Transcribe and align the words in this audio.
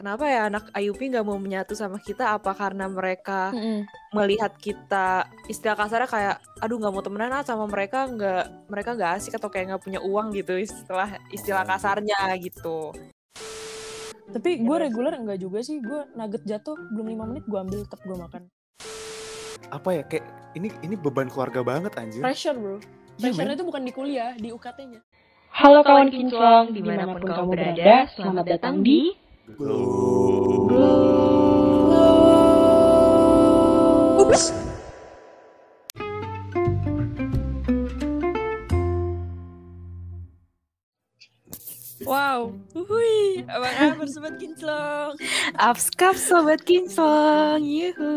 kenapa 0.00 0.24
ya 0.32 0.48
anak 0.48 0.72
IUP 0.72 1.12
nggak 1.12 1.26
mau 1.28 1.36
menyatu 1.36 1.76
sama 1.76 2.00
kita? 2.00 2.32
Apa 2.32 2.56
karena 2.56 2.88
mereka 2.88 3.52
Mm-mm. 3.52 3.84
melihat 4.16 4.56
kita 4.56 5.28
istilah 5.44 5.76
kasarnya 5.76 6.08
kayak, 6.08 6.36
aduh 6.64 6.80
nggak 6.80 6.94
mau 6.96 7.04
temenan 7.04 7.36
ah 7.36 7.44
sama 7.44 7.68
mereka 7.68 8.08
nggak 8.08 8.72
mereka 8.72 8.96
nggak 8.96 9.12
asik 9.20 9.36
atau 9.36 9.52
kayak 9.52 9.76
nggak 9.76 9.84
punya 9.84 10.00
uang 10.00 10.32
gitu 10.32 10.56
istilah 10.56 11.20
istilah 11.28 11.68
kasarnya 11.68 12.32
gitu. 12.40 12.96
Tapi 14.30 14.64
gue 14.64 14.76
reguler 14.80 15.12
enggak 15.20 15.36
juga 15.42 15.60
sih. 15.60 15.84
Gue 15.84 16.08
nugget 16.16 16.48
jatuh 16.48 16.80
belum 16.96 17.06
lima 17.12 17.24
menit 17.28 17.44
gue 17.44 17.60
ambil 17.60 17.84
tetap 17.84 18.00
gue 18.00 18.16
makan. 18.16 18.42
Apa 19.68 20.00
ya 20.00 20.02
kayak 20.08 20.24
ini 20.56 20.72
ini 20.80 20.96
beban 20.96 21.28
keluarga 21.28 21.60
banget 21.60 21.92
anjir. 22.00 22.24
Pressure 22.24 22.56
bro. 22.56 22.80
Iya, 23.20 23.36
Pressure 23.36 23.52
men. 23.52 23.58
itu 23.58 23.64
bukan 23.68 23.82
di 23.84 23.92
kuliah, 23.92 24.32
di 24.32 24.48
UKT-nya. 24.48 25.04
Halo 25.50 25.82
kawan 25.82 26.08
kinclong, 26.08 26.72
di 26.72 26.80
mana 26.80 27.10
pun 27.10 27.26
kamu 27.26 27.50
berada, 27.52 28.06
selamat 28.14 28.44
datang 28.48 28.80
di 28.86 29.12
Wow, 42.10 42.56
hui, 42.74 43.44
apa 43.46 43.68
kabar 43.70 44.08
sobat 44.10 44.34
kinclong? 44.40 45.14
Abskap 45.54 46.18
sobat 46.18 46.64
kinclong, 46.66 47.62
yuhu. 47.62 48.14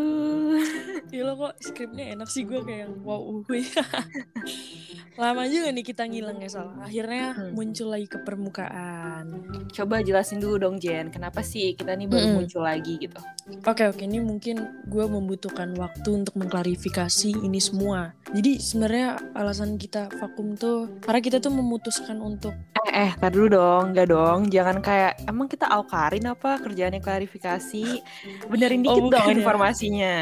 Gila 1.12 1.38
kok 1.38 1.54
skripnya 1.62 2.16
enak 2.18 2.26
sih 2.26 2.42
gue 2.42 2.58
kayak 2.64 2.90
wow 3.06 3.44
hui. 3.46 3.62
Lama 5.14 5.46
juga 5.46 5.70
nih 5.70 5.84
kita 5.84 6.02
ngilang 6.04 6.38
ya 6.38 6.50
Sal. 6.50 6.74
Akhirnya 6.76 7.30
Hmm. 7.32 7.54
muncul 7.54 7.86
lagi 7.86 8.06
ke 8.06 8.18
permukaan. 8.18 9.30
Coba 9.70 10.02
jelasin 10.02 10.38
dulu 10.38 10.58
dong 10.60 10.76
Jen, 10.76 11.08
kenapa 11.08 11.38
sih 11.40 11.72
kita 11.72 11.94
nih 11.94 12.06
baru 12.06 12.26
Mm-mm. 12.26 12.36
muncul 12.40 12.62
lagi 12.62 12.98
gitu? 12.98 13.18
Oke 13.62 13.86
oke, 13.86 14.02
ini 14.02 14.18
mungkin 14.18 14.58
gue 14.84 15.04
membutuhkan 15.04 15.70
waktu 15.74 16.08
untuk 16.16 16.34
mengklarifikasi 16.34 17.30
ini 17.36 17.58
semua. 17.58 18.10
Jadi 18.28 18.58
sebenarnya 18.58 19.06
alasan 19.32 19.76
kita 19.76 20.10
vakum 20.12 20.54
tuh 20.54 20.98
karena 21.00 21.20
kita 21.20 21.38
tuh 21.38 21.52
memutuskan 21.52 22.18
untuk 22.18 22.50
Eh, 22.84 23.08
eh, 23.08 23.12
tar 23.16 23.32
dulu 23.32 23.48
dong, 23.50 23.84
enggak 23.90 24.12
dong. 24.12 24.40
Jangan 24.46 24.76
kayak, 24.78 25.24
emang 25.24 25.48
kita 25.48 25.64
Alkarin 25.64 26.28
apa 26.28 26.60
kerjaannya 26.60 27.00
klarifikasi? 27.00 27.84
Benerin 28.44 28.84
Oh, 28.84 28.92
dikit 28.92 29.00
dong 29.00 29.24
bukan 29.24 29.24
ya? 29.24 29.40
informasinya. 29.40 30.14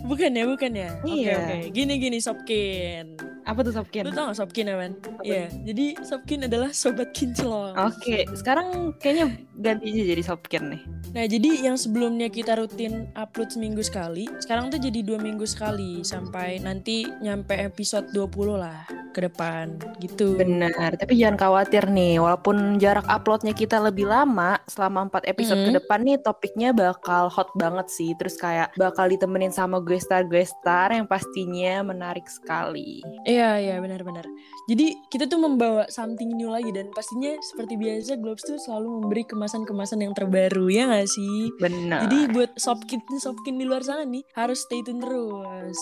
bukan 0.00 0.30
ya 0.32 0.44
bukan 0.46 0.72
ya. 0.72 0.90
Oke 0.98 1.12
Iya. 1.20 1.36
oke. 1.36 1.56
Gini 1.68 1.94
gini 1.98 2.18
Sopkin. 2.18 3.06
Apa 3.48 3.64
tuh 3.64 3.72
Sopkin? 3.72 4.04
Lu 4.04 4.12
tau 4.12 4.28
gak 4.28 4.36
Sopkin 4.36 4.68
ya 4.68 4.76
man? 4.76 4.92
Iya. 5.24 5.48
Jadi 5.64 5.96
Sopkin 6.04 6.44
adalah 6.44 6.68
sobat 6.76 7.16
kinclong. 7.16 7.72
Oke, 7.80 8.28
sekarang 8.36 8.92
kayaknya 9.00 9.40
ganti 9.56 9.88
aja 9.88 10.04
jadi 10.12 10.22
Sopkin 10.22 10.62
nih. 10.76 10.82
Nah 11.16 11.24
jadi 11.24 11.50
yang 11.64 11.80
sebelumnya 11.80 12.28
kita 12.28 12.60
rutin 12.60 13.08
upload 13.16 13.48
seminggu 13.48 13.80
sekali, 13.80 14.28
sekarang 14.44 14.68
tuh 14.68 14.76
jadi 14.76 15.00
dua 15.00 15.16
minggu 15.16 15.48
sekali 15.48 16.04
sampai 16.04 16.60
nanti 16.60 17.08
nyampe 17.24 17.56
episode 17.56 18.12
20 18.12 18.60
lah 18.60 18.84
ke 19.16 19.24
depan 19.24 19.80
gitu. 20.04 20.36
Benar, 20.36 21.00
tapi 21.00 21.16
jangan 21.16 21.40
khawatir 21.40 21.88
nih, 21.88 22.20
walaupun 22.20 22.76
jarak 22.76 23.08
uploadnya 23.08 23.56
kita 23.56 23.80
lebih 23.80 24.04
lama, 24.04 24.60
selama 24.68 25.08
4 25.08 25.24
episode 25.32 25.64
ke 25.64 25.70
Mm. 25.72 25.78
depan 25.80 26.00
nih 26.04 26.16
topiknya 26.20 26.70
bakal 26.76 27.32
hot 27.32 27.48
banget 27.56 27.88
sih. 27.88 28.12
Terus 28.20 28.36
kayak 28.36 28.76
bakal 28.76 29.08
ditemenin 29.08 29.50
sama 29.50 29.80
gue 29.80 29.96
star-gue 29.96 30.44
star 30.44 30.92
yang 30.92 31.08
pastinya 31.08 31.80
menarik 31.82 32.28
sekali. 32.28 33.00
Iya 33.24 33.37
iya 33.56 33.76
benar-benar. 33.76 34.26
Jadi 34.66 34.92
kita 35.08 35.24
tuh 35.24 35.38
membawa 35.38 35.88
something 35.88 36.28
new 36.30 36.48
lagi 36.48 36.68
dan 36.68 36.90
pastinya 36.90 37.32
seperti 37.42 37.74
biasa 37.74 38.16
Globes 38.16 38.42
tuh 38.42 38.58
selalu 38.58 39.00
memberi 39.00 39.24
kemasan-kemasan 39.24 40.00
yang 40.00 40.12
terbaru 40.12 40.68
ya 40.68 40.84
gak 40.86 41.08
sih? 41.08 41.48
Benar, 41.56 42.04
Jadi 42.04 42.18
buat 42.30 42.50
Sopkin 42.54 43.00
Sopkin 43.16 43.56
di 43.56 43.64
luar 43.64 43.80
sana 43.80 44.02
nih 44.02 44.26
harus 44.34 44.60
stay 44.60 44.82
tune 44.82 44.98
terus. 44.98 45.78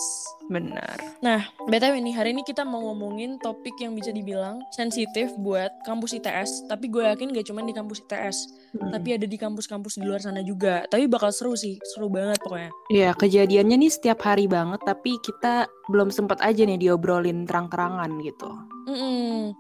benar. 0.47 0.95
Nah, 1.19 1.43
BTW 1.61 1.99
nih, 1.99 2.15
hari 2.15 2.31
ini 2.31 2.47
kita 2.47 2.63
mau 2.63 2.79
ngomongin 2.81 3.35
topik 3.37 3.75
yang 3.77 3.93
bisa 3.93 4.15
dibilang 4.15 4.63
sensitif 4.71 5.35
buat 5.37 5.75
kampus 5.83 6.15
ITS. 6.15 6.71
Tapi 6.71 6.87
gue 6.87 7.03
yakin 7.03 7.35
gak 7.35 7.47
cuma 7.47 7.61
di 7.61 7.75
kampus 7.75 7.99
ITS, 8.01 8.39
Hmm. 8.77 8.93
tapi 8.93 9.17
ada 9.17 9.25
di 9.25 9.35
kampus-kampus 9.35 9.97
di 9.97 10.05
luar 10.05 10.21
sana 10.21 10.39
juga. 10.41 10.85
Tapi 10.87 11.09
bakal 11.09 11.33
seru 11.33 11.57
sih, 11.57 11.81
seru 11.83 12.07
banget 12.07 12.37
pokoknya. 12.39 12.71
Iya, 12.87 13.11
kejadiannya 13.13 13.77
nih 13.77 13.91
setiap 13.91 14.21
hari 14.21 14.47
banget, 14.47 14.79
tapi 14.85 15.17
kita 15.19 15.65
belum 15.87 16.11
sempat 16.11 16.39
aja 16.39 16.63
nih 16.63 16.77
diobrolin 16.79 17.46
terang-terangan 17.47 18.11
gitu. 18.21 18.51
Mm-mm. 18.91 19.55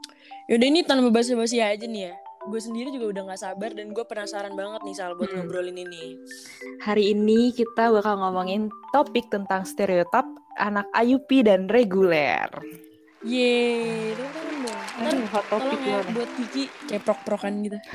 Yaudah 0.46 0.68
ini 0.68 0.82
tanpa 0.82 1.10
basa-basi 1.10 1.58
aja 1.58 1.86
nih 1.86 2.10
ya. 2.10 2.14
Gue 2.46 2.62
sendiri 2.62 2.94
juga 2.94 3.10
udah 3.10 3.22
gak 3.34 3.42
sabar 3.42 3.74
dan 3.74 3.90
gue 3.90 4.04
penasaran 4.06 4.54
banget 4.54 4.86
nih 4.86 4.94
Sal 4.94 5.18
buat 5.18 5.26
Hmm. 5.26 5.46
ngobrolin 5.46 5.82
ini. 5.82 6.14
Hari 6.86 7.10
ini 7.10 7.50
kita 7.50 7.90
bakal 7.90 8.22
ngomongin 8.22 8.70
topik 8.94 9.26
tentang 9.26 9.66
stereotip 9.66 10.26
anak 10.54 10.86
IUP 10.94 11.42
dan 11.42 11.66
reguler. 11.66 12.46
Yeay. 13.26 14.14
Ntar 14.96 15.12
Aduh, 15.12 15.28
hot 15.28 15.44
topic 15.46 15.78
tolong 15.78 15.86
ya 15.86 16.00
buat 16.10 16.30
Kiki 16.34 16.64
kayak 16.88 17.02
prok-prokan 17.04 17.52
gitu. 17.62 17.78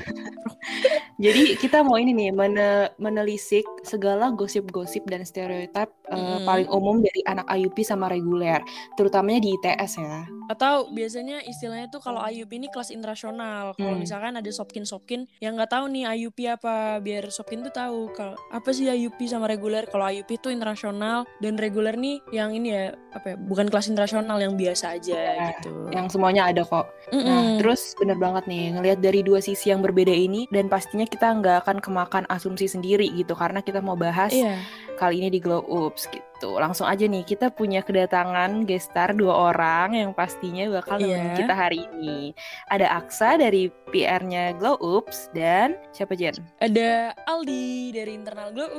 Jadi 1.18 1.54
kita 1.56 1.82
mau 1.82 1.94
ini 1.96 2.10
nih 2.12 2.30
mene- 2.30 2.90
menelisik 2.96 3.62
segala 3.82 4.30
gosip-gosip 4.30 5.02
dan 5.06 5.22
stereotip 5.22 5.90
eh, 6.08 6.14
Mm. 6.14 6.44
paling 6.44 6.68
umum 6.68 6.98
dari 6.98 7.20
anak 7.24 7.46
IUP 7.48 7.80
sama 7.80 8.06
reguler, 8.06 8.62
terutamanya 8.94 9.40
di 9.40 9.50
ITS 9.52 9.92
ya. 9.96 10.22
Atau 10.46 10.90
biasanya 10.90 11.40
istilahnya 11.42 11.88
tuh 11.88 11.98
kalau 11.98 12.20
IUP 12.20 12.52
ini 12.52 12.68
kelas 12.68 12.90
internasional. 12.90 13.72
Kalau 13.72 13.94
Hmm. 13.94 13.98
misalkan 13.98 14.34
ada 14.34 14.46
Sopkin-Sopkin 14.46 15.24
yang 15.38 15.56
nggak 15.56 15.72
tahu 15.72 15.88
nih 15.88 16.04
IUP 16.12 16.38
apa, 16.46 16.98
biar 16.98 17.30
Sopkin 17.30 17.62
tuh 17.62 17.72
tahu 17.72 18.12
kalau 18.12 18.36
apa 18.48 18.70
sih 18.70 18.86
IUP 18.86 19.24
sama 19.24 19.48
reguler. 19.48 19.88
Kalau 19.88 20.04
IUP 20.04 20.36
itu 20.36 20.48
internasional 20.48 21.24
dan 21.40 21.56
reguler 21.56 21.96
nih 21.96 22.20
yang 22.30 22.52
ini 22.52 22.68
ya 22.70 22.84
apa 23.10 23.32
ya, 23.32 23.36
bukan 23.40 23.66
kelas 23.66 23.88
internasional 23.88 24.36
yang 24.36 24.54
biasa 24.54 24.94
aja 24.94 25.16
Iya, 25.16 25.32
gitu. 25.56 25.70
Yang 25.90 26.06
semuanya 26.12 26.44
ada 26.44 26.60
kok. 26.62 26.91
Nah, 27.12 27.18
Mm-mm. 27.18 27.60
terus 27.60 27.92
bener 28.00 28.16
banget 28.16 28.48
nih 28.48 28.72
ngelihat 28.72 28.98
dari 29.04 29.20
dua 29.20 29.42
sisi 29.44 29.68
yang 29.68 29.84
berbeda 29.84 30.08
ini 30.08 30.48
dan 30.48 30.72
pastinya 30.72 31.04
kita 31.04 31.28
nggak 31.28 31.66
akan 31.66 31.76
kemakan 31.84 32.24
asumsi 32.32 32.64
sendiri 32.64 33.04
gitu 33.12 33.36
karena 33.36 33.60
kita 33.60 33.84
mau 33.84 33.92
bahas 33.92 34.32
iya. 34.32 34.56
kali 34.96 35.20
ini 35.20 35.28
di 35.28 35.36
Glow 35.36 35.60
Ups 35.60 36.08
gitu. 36.08 36.56
Langsung 36.56 36.88
aja 36.88 37.04
nih 37.04 37.20
kita 37.26 37.52
punya 37.52 37.84
kedatangan 37.84 38.64
gestar 38.64 39.12
dua 39.12 39.52
orang 39.52 39.92
yang 39.92 40.10
pastinya 40.16 40.64
bakal 40.72 41.04
nemenin 41.04 41.36
Iya. 41.36 41.38
kita 41.44 41.52
hari 41.52 41.84
ini. 41.92 42.32
Ada 42.72 42.86
Aksa 43.04 43.36
dari 43.36 43.68
PR-nya 43.92 44.56
Glow 44.56 44.80
Ups 44.80 45.28
dan 45.36 45.76
siapa 45.92 46.16
Jen? 46.16 46.32
Ada 46.64 47.12
Aldi 47.28 47.92
dari 47.92 48.16
internal 48.16 48.56
Glow 48.56 48.70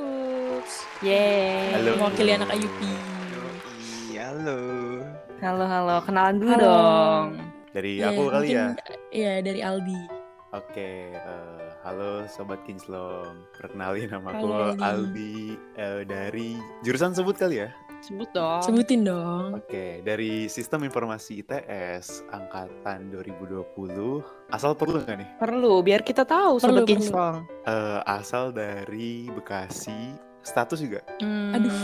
Ups. 0.58 0.82
Yeay. 1.06 1.70
Halo. 1.76 2.02
Mewakili 2.02 2.32
anak. 2.34 2.50
Yoi, 2.50 4.18
halo. 4.18 4.58
Halo 5.38 5.64
halo, 5.68 5.96
kenalan 6.02 6.36
dulu 6.40 6.52
Halo. 6.56 6.66
dong. 6.66 7.53
Dari 7.74 7.98
Iya, 7.98 8.14
aku 8.14 8.22
kali 8.30 8.48
ya. 8.54 8.66
Iya, 9.10 9.32
dari 9.42 9.58
Aldi. 9.58 10.00
Oke, 10.54 11.10
eh, 11.10 11.66
halo 11.82 12.22
sobat 12.30 12.62
Kinslong. 12.62 13.50
Perkenalin 13.58 14.14
nama 14.14 14.30
aku 14.30 14.46
Halo, 14.46 14.78
Aldi. 14.78 14.78
Aldi 14.78 15.34
eh, 15.74 16.02
dari 16.06 16.54
jurusan 16.86 17.10
sebut 17.10 17.34
kali 17.34 17.66
ya. 17.66 17.74
Sebut 17.98 18.30
dong. 18.30 18.62
Sebutin 18.62 19.02
dong. 19.02 19.58
Oke, 19.58 20.04
dari 20.06 20.46
Sistem 20.46 20.86
Informasi 20.86 21.42
ITS 21.42 22.22
angkatan 22.30 23.10
2020. 23.10 23.66
Asal 24.54 24.78
perlu 24.78 25.02
nggak 25.02 25.16
nih? 25.18 25.28
Perlu 25.42 25.82
biar 25.82 26.06
kita 26.06 26.22
tahu 26.22 26.62
Perlu, 26.62 26.78
sobat 26.78 26.82
perlu. 26.86 26.90
Kingsong. 26.94 27.36
Eh, 27.66 28.00
asal 28.06 28.54
dari 28.54 29.26
Bekasi. 29.34 30.14
Status 30.44 30.78
juga. 30.78 31.00
Hmm. 31.18 31.56
Aduh. 31.56 31.72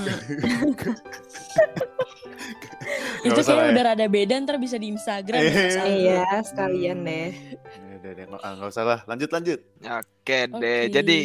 Itu 3.21 3.37
usah 3.37 3.53
kayak 3.53 3.57
lah 3.57 3.65
ya. 3.69 3.73
udah 3.77 3.85
rada 3.93 4.07
beda 4.09 4.35
ntar 4.45 4.57
bisa 4.57 4.81
di 4.81 4.89
Instagram 4.93 5.41
ya, 5.45 5.53
Eh. 5.53 5.97
Iya, 6.09 6.41
sekalian 6.41 7.05
deh. 7.05 7.33
Ya 7.61 7.95
udah 8.01 8.11
deh, 8.17 8.25
nggak 8.29 8.41
ah, 8.41 8.53
nggak 8.57 8.71
usah 8.73 8.85
lah. 8.85 9.01
Lanjut 9.05 9.31
lanjut. 9.33 9.61
Oke 9.85 10.39
deh, 10.49 10.81
Oke. 10.89 10.93
jadi 10.93 11.19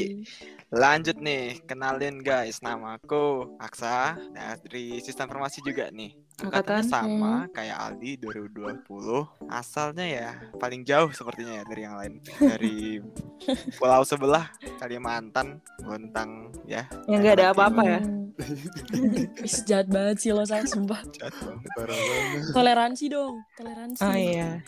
lanjut 0.75 1.17
nih, 1.23 1.63
kenalin 1.63 2.19
guys, 2.19 2.59
namaku 2.59 3.55
Aksa 3.61 4.19
dari 4.35 4.99
Sistem 4.99 5.31
Informasi 5.31 5.63
juga 5.63 5.87
nih. 5.91 6.24
Angkatannya 6.35 6.83
Angkatan? 6.83 6.91
sama 6.91 7.33
kayak 7.55 7.77
Aldi 7.79 8.11
2020. 8.19 9.47
Asalnya 9.47 10.03
ya 10.05 10.29
paling 10.59 10.83
jauh 10.83 11.07
sepertinya 11.15 11.59
ya 11.59 11.63
dari 11.63 11.81
yang 11.87 11.95
lain. 11.95 12.13
Dari 12.35 12.99
pulau 13.79 14.03
sebelah 14.03 14.51
Kalimantan, 14.75 15.63
Bontang 15.79 16.51
ya. 16.67 16.83
Yang 17.07 17.19
nggak 17.23 17.35
ada 17.39 17.47
apa-apa 17.55 17.83
ya. 17.87 17.99
Ih, 19.47 19.61
jahat 19.63 19.87
banget 19.87 20.19
sih 20.19 20.35
lo 20.35 20.43
Sal, 20.43 20.67
sumpah. 20.67 20.99
Jahat 21.15 21.31
banget. 21.39 21.71
Toleransi 22.51 23.05
dong, 23.07 23.39
toleransi. 23.55 24.03
Oh 24.03 24.11
iya. 24.11 24.59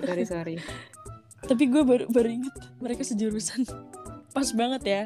Sorry 0.00 0.24
sorry. 0.24 0.56
Tapi 1.44 1.68
gue 1.68 1.82
baru 1.84 2.04
baru 2.08 2.28
inget 2.40 2.56
mereka 2.80 3.04
sejurusan. 3.04 3.68
Pas 4.32 4.48
banget 4.56 4.82
ya. 4.84 5.02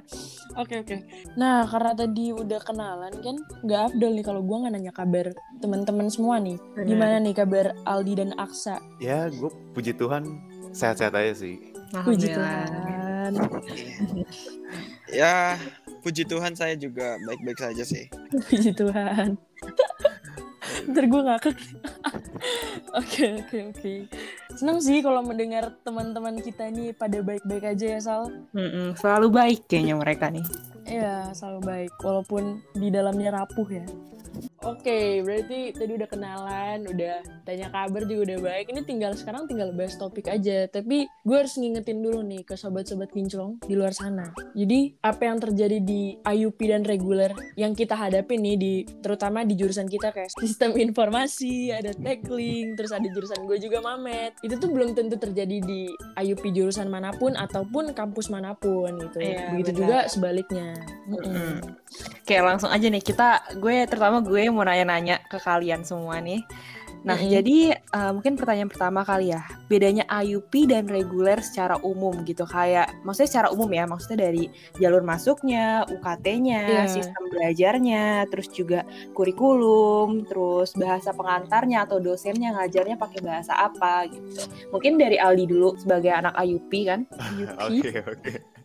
Oke 0.55 0.81
oke. 0.87 0.97
Nah 1.35 1.67
karena 1.67 1.93
tadi 1.99 2.31
udah 2.31 2.61
kenalan 2.63 3.15
kan, 3.21 3.37
nggak 3.67 3.81
afdol 3.91 4.13
nih 4.15 4.25
kalau 4.25 4.41
gue 4.47 4.57
nggak 4.57 4.73
nanya 4.73 4.95
kabar 4.95 5.27
teman-teman 5.59 6.07
semua 6.09 6.39
nih. 6.39 6.57
Gimana 6.87 7.19
nih 7.19 7.35
kabar 7.35 7.75
Aldi 7.83 8.23
dan 8.23 8.31
Aksa? 8.39 8.79
Ya, 9.03 9.27
gue 9.27 9.51
puji 9.75 9.99
Tuhan 9.99 10.25
sehat-sehat 10.71 11.15
aja 11.19 11.35
sih. 11.35 11.59
Puji. 12.07 12.31
Tuhan. 12.31 13.33
Ya, 15.07 15.55
puji 16.03 16.27
Tuhan 16.27 16.59
saya 16.59 16.75
juga 16.75 17.15
baik-baik 17.23 17.59
saja 17.63 17.87
sih. 17.87 18.11
Puji 18.51 18.75
Tuhan. 18.75 19.39
Ntar 20.91 21.05
gue 21.07 21.23
ngakak. 21.23 21.57
Oke, 22.95 23.39
oke, 23.39 23.59
oke. 23.71 23.93
Senang 24.57 24.81
sih 24.81 25.05
kalau 25.05 25.21
mendengar 25.21 25.69
teman-teman 25.85 26.41
kita 26.41 26.73
ini 26.73 26.97
pada 26.97 27.21
baik-baik 27.21 27.77
aja 27.77 27.87
ya, 27.97 28.01
Sal. 28.01 28.33
Mm-mm, 28.57 28.97
selalu 28.97 29.29
baik 29.29 29.61
kayaknya 29.69 30.01
mereka 30.01 30.33
nih. 30.33 30.49
Iya, 30.89 31.29
selalu 31.37 31.61
baik. 31.61 31.93
Walaupun 32.01 32.65
di 32.73 32.89
dalamnya 32.89 33.37
rapuh 33.37 33.69
ya. 33.69 33.85
Oke, 34.67 35.23
berarti 35.23 35.71
tadi 35.71 35.95
udah 35.95 36.11
kenalan, 36.11 36.91
udah 36.91 37.23
tanya 37.47 37.71
kabar 37.71 38.03
juga 38.03 38.35
udah 38.35 38.39
baik. 38.43 38.75
Ini 38.75 38.83
tinggal 38.83 39.15
sekarang 39.15 39.47
tinggal 39.47 39.71
bahas 39.71 39.95
topik 39.95 40.27
aja. 40.27 40.67
Tapi 40.67 41.07
gue 41.07 41.37
harus 41.39 41.55
ngingetin 41.55 42.03
dulu 42.03 42.27
nih 42.27 42.43
ke 42.43 42.59
sobat-sobat 42.59 43.15
kinclong 43.15 43.63
di 43.63 43.79
luar 43.79 43.95
sana. 43.95 44.35
Jadi 44.59 44.99
apa 45.07 45.23
yang 45.31 45.39
terjadi 45.39 45.79
di 45.79 46.19
IUP 46.19 46.59
dan 46.67 46.83
reguler 46.83 47.31
yang 47.55 47.79
kita 47.79 47.95
hadapi 47.95 48.35
nih 48.43 48.57
di 48.59 48.73
terutama 48.99 49.47
di 49.47 49.55
jurusan 49.55 49.87
kita 49.87 50.11
kayak 50.11 50.35
sistem 50.35 50.75
informasi, 50.75 51.71
ada 51.71 51.95
tackling, 51.95 52.75
terus 52.75 52.91
ada 52.91 53.07
jurusan 53.07 53.47
gue 53.47 53.63
juga 53.63 53.79
Mamet. 53.79 54.35
Itu 54.43 54.59
tuh 54.59 54.75
belum 54.75 54.99
tentu 54.99 55.15
terjadi 55.15 55.63
di 55.63 55.87
IUP 56.19 56.43
jurusan 56.51 56.91
mana 56.91 57.15
pun 57.15 57.39
ataupun 57.39 57.95
kampus 57.95 58.35
mana 58.35 58.59
pun 58.59 58.99
gitu. 58.99 59.23
Iya, 59.23 59.55
Begitu 59.55 59.71
benar. 59.79 59.79
juga 59.79 59.99
sebaliknya. 60.11 60.75
Mm. 61.07 61.86
Kayak 62.27 62.45
langsung 62.55 62.71
aja 62.71 62.87
nih 62.91 63.03
kita 63.03 63.59
gue 63.63 63.87
terutama 63.87 64.19
gue 64.25 64.51
mau 64.51 64.67
nanya-nanya 64.67 65.23
ke 65.31 65.39
kalian 65.39 65.87
semua 65.87 66.19
nih. 66.19 66.43
Nah, 67.07 67.15
Mm-mm. 67.15 67.39
jadi 67.39 67.59
eh, 67.79 68.11
mungkin 68.11 68.35
pertanyaan 68.35 68.67
pertama 68.67 69.07
kali 69.07 69.31
ya, 69.31 69.47
bedanya 69.71 70.03
IUP 70.11 70.67
dan 70.67 70.91
reguler 70.91 71.39
secara 71.39 71.79
umum 71.87 72.27
gitu. 72.27 72.43
Kayak 72.43 72.91
maksudnya 73.07 73.31
secara 73.31 73.49
umum 73.55 73.71
ya, 73.71 73.87
maksudnya 73.87 74.27
dari 74.27 74.51
jalur 74.83 75.07
masuknya, 75.07 75.87
UKT-nya, 75.87 76.67
Iya. 76.67 76.83
sistem 76.91 77.31
belajarnya, 77.31 78.27
terus 78.27 78.51
juga 78.51 78.83
kurikulum, 79.15 80.27
terus 80.27 80.75
bahasa 80.75 81.15
pengantarnya 81.15 81.87
atau 81.87 82.03
dosennya 82.03 82.59
ngajarnya 82.59 82.99
pakai 82.99 83.23
bahasa 83.23 83.55
apa 83.55 84.11
gitu. 84.11 84.43
Mungkin 84.75 84.99
dari 84.99 85.15
Aldi 85.23 85.47
dulu 85.47 85.79
sebagai 85.79 86.11
anak 86.11 86.35
IUP 86.43 86.73
kan? 86.91 87.07
Oke 87.71 88.03
oke. 88.03 88.56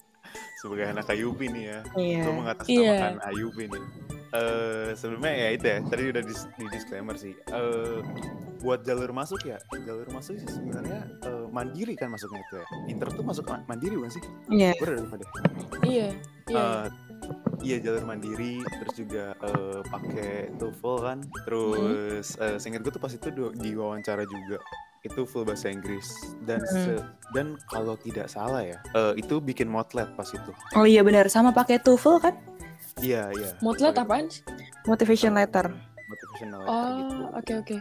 Sebagai 0.61 0.85
anak 0.87 1.09
Ayubi 1.09 1.49
nih 1.49 1.63
ya, 1.65 1.79
Iya. 1.97 2.21
gue 2.21 2.33
mengatasnamakan 2.37 3.13
Ayubi 3.25 3.65
nih. 3.65 3.83
Eh 4.31 4.89
sebelumnya 4.93 5.33
ya 5.33 5.49
itu 5.51 5.65
ya, 5.65 5.77
tadi 5.83 6.03
udah 6.07 6.21
di, 6.21 6.33
di 6.55 6.65
disclaimer 6.69 7.17
sih. 7.17 7.33
Eh 7.49 7.97
buat 8.61 8.85
jalur 8.85 9.09
masuk 9.09 9.41
ya, 9.41 9.57
jalur 9.73 10.05
masuk 10.07 10.37
sih 10.37 10.47
sebenarnya 10.47 11.09
eh, 11.25 11.45
mandiri 11.49 11.97
kan 11.97 12.13
masuknya 12.13 12.39
itu 12.39 12.55
ya. 12.55 12.65
Inter 12.87 13.09
tuh 13.09 13.25
masuk 13.25 13.49
ma- 13.49 13.65
mandiri 13.65 13.97
bukan 13.97 14.13
sih? 14.13 14.23
Iya. 14.47 14.77
Udah 14.77 15.01
lupa 15.01 15.15
deh. 15.17 15.29
Iya, 15.81 16.07
iya. 16.45 16.61
Eh, 16.61 16.85
iya 17.61 17.77
jalur 17.81 18.05
mandiri, 18.05 18.61
terus 18.61 18.93
juga 18.95 19.33
eh, 19.41 19.81
pakai 19.83 20.53
TOEFL 20.55 20.97
kan, 21.01 21.17
terus 21.43 22.37
eh, 22.37 22.55
seingat 22.55 22.85
gue 22.85 22.93
tuh 22.93 23.01
pas 23.01 23.09
itu 23.09 23.27
du- 23.33 23.51
diwawancara 23.51 24.23
juga 24.23 24.61
itu 25.01 25.21
full 25.23 25.41
bahasa 25.41 25.67
Inggris 25.67 26.05
dan 26.41 26.61
se- 26.61 27.01
dan 27.31 27.57
kalau 27.65 27.97
tidak 27.97 28.27
salah 28.27 28.61
ya 28.61 28.77
eh, 28.91 29.13
itu 29.15 29.37
bikin 29.37 29.65
motlet 29.65 30.05
pas 30.13 30.27
itu 30.27 30.51
Oh 30.73 30.85
iya 30.85 31.01
benar, 31.01 31.25
sama 31.25 31.49
pakai 31.49 31.77
TOEFL 31.77 32.17
kan? 32.19 32.35
iya 32.97 33.31
iya 33.31 33.57
Motlet 33.59 33.95
apaan 33.95 34.27
sih? 34.27 34.45
Motivation 34.83 35.33
letter. 35.33 35.73
motivational 36.05 36.61
letter 36.61 36.89
gitu 36.99 37.15
Oh, 37.17 37.27
oke 37.33 37.53
oke. 37.57 37.77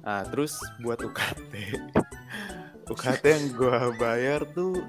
nah 0.00 0.20
terus 0.24 0.52
buat 0.78 0.98
UKT 0.98 1.52
UKT 2.86 3.24
yang 3.30 3.44
gua 3.54 3.88
bayar 3.94 4.44
tuh 4.48 4.84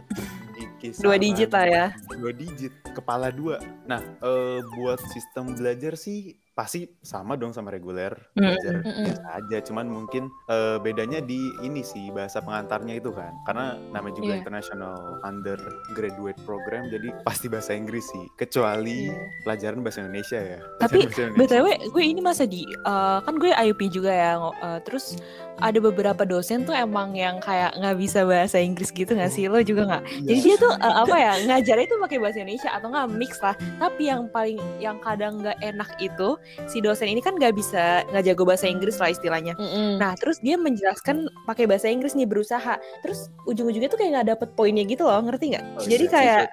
di 0.52 0.64
kisaran 0.78 1.06
Dua 1.06 1.16
digit 1.16 1.50
lah 1.50 1.66
ya. 1.66 1.86
dua 2.12 2.32
digit 2.32 2.74
kepala 2.90 3.30
dua 3.30 3.60
nah 3.86 4.02
eh, 4.02 4.60
buat 4.76 5.00
sistem 5.08 5.54
belajar 5.54 5.96
sih 5.96 6.36
pasti 6.60 6.84
sama 7.00 7.34
dong 7.34 7.50
sama 7.50 7.72
reguler 7.72 8.12
belajar 8.34 8.84
biasa 8.84 9.24
aja 9.34 9.58
cuman 9.64 9.88
mungkin 9.88 10.28
eh, 10.46 10.76
bedanya 10.78 11.24
di 11.24 11.40
ini 11.62 11.80
sih 11.82 12.12
bahasa 12.12 12.40
pengantarnya 12.40 13.00
itu 13.00 13.10
kan 13.10 13.32
karena 13.46 13.66
namanya 13.90 14.12
juga 14.14 14.28
Iya. 14.30 14.40
international 14.42 14.96
undergraduate 15.24 16.36
program 16.44 16.88
jadi 16.88 17.16
pasti 17.24 17.48
bahasa 17.48 17.72
Inggris 17.72 18.04
sih 18.06 18.28
kecuali 18.36 19.08
Iya. 19.08 19.16
pelajaran 19.42 19.80
bahasa 19.80 20.00
Indonesia 20.02 20.36
ya 20.38 20.60
Tapi, 20.78 21.08
Indonesia. 21.08 21.32
BTW 21.34 21.66
gue 21.90 22.04
ini 22.06 22.20
masa 22.20 22.44
di 22.44 22.68
eh, 22.68 23.18
kan 23.22 23.34
gue 23.34 23.52
IUP 23.52 23.82
juga 23.90 24.12
ya 24.12 24.32
eh, 24.36 24.80
terus 24.84 25.16
ada 25.58 25.76
beberapa 25.78 26.24
dosen 26.24 26.64
tuh 26.64 26.72
emang 26.72 27.12
yang 27.14 27.40
kayak 27.40 27.76
nggak 27.76 27.96
bisa 27.96 28.24
bahasa 28.24 28.60
Inggris 28.60 28.92
gitu 28.92 29.12
nggak 29.12 29.28
sih 29.30 29.48
lo 29.48 29.60
juga 29.62 29.88
nggak 29.88 30.04
Iya. 30.10 30.28
jadi 30.28 30.40
dia 30.42 30.56
tuh 30.58 30.74
eh, 30.74 30.96
apa 30.98 31.16
ya 31.16 31.34
ngajarnya 31.46 31.88
tuh 31.88 32.00
pakai 32.02 32.18
bahasa 32.18 32.38
Indonesia 32.38 32.70
atau 32.70 32.88
nggak 32.90 33.08
mix 33.14 33.32
lah 33.40 33.56
tapi 33.78 34.04
yang 34.06 34.28
paling 34.28 34.60
yang 34.80 35.00
kadang 35.00 35.40
nggak 35.40 35.56
enak 35.62 35.88
itu 36.00 36.36
si 36.66 36.80
dosen 36.80 37.08
ini 37.08 37.20
kan 37.20 37.34
nggak 37.34 37.54
bisa 37.54 38.04
nggak 38.08 38.24
jago 38.26 38.44
bahasa 38.44 38.66
Inggris 38.66 38.98
lah 38.98 39.10
istilahnya 39.10 39.54
Mm-mm. 39.56 39.98
Nah, 39.98 40.16
terus 40.16 40.40
dia 40.40 40.56
menjelaskan 40.56 41.18
pakai 41.44 41.66
bahasa 41.66 41.88
Inggris 41.88 42.14
nih 42.14 42.26
berusaha. 42.26 42.76
Terus 43.02 43.20
ujung-ujungnya 43.44 43.88
tuh 43.88 43.98
kayak 43.98 44.12
nggak 44.14 44.28
dapet 44.30 44.50
poinnya 44.54 44.84
gitu 44.84 45.04
loh, 45.04 45.20
ngerti 45.20 45.52
nggak? 45.52 45.66
Oh, 45.76 45.84
Jadi 45.84 46.06
iya, 46.06 46.12
kayak 46.12 46.44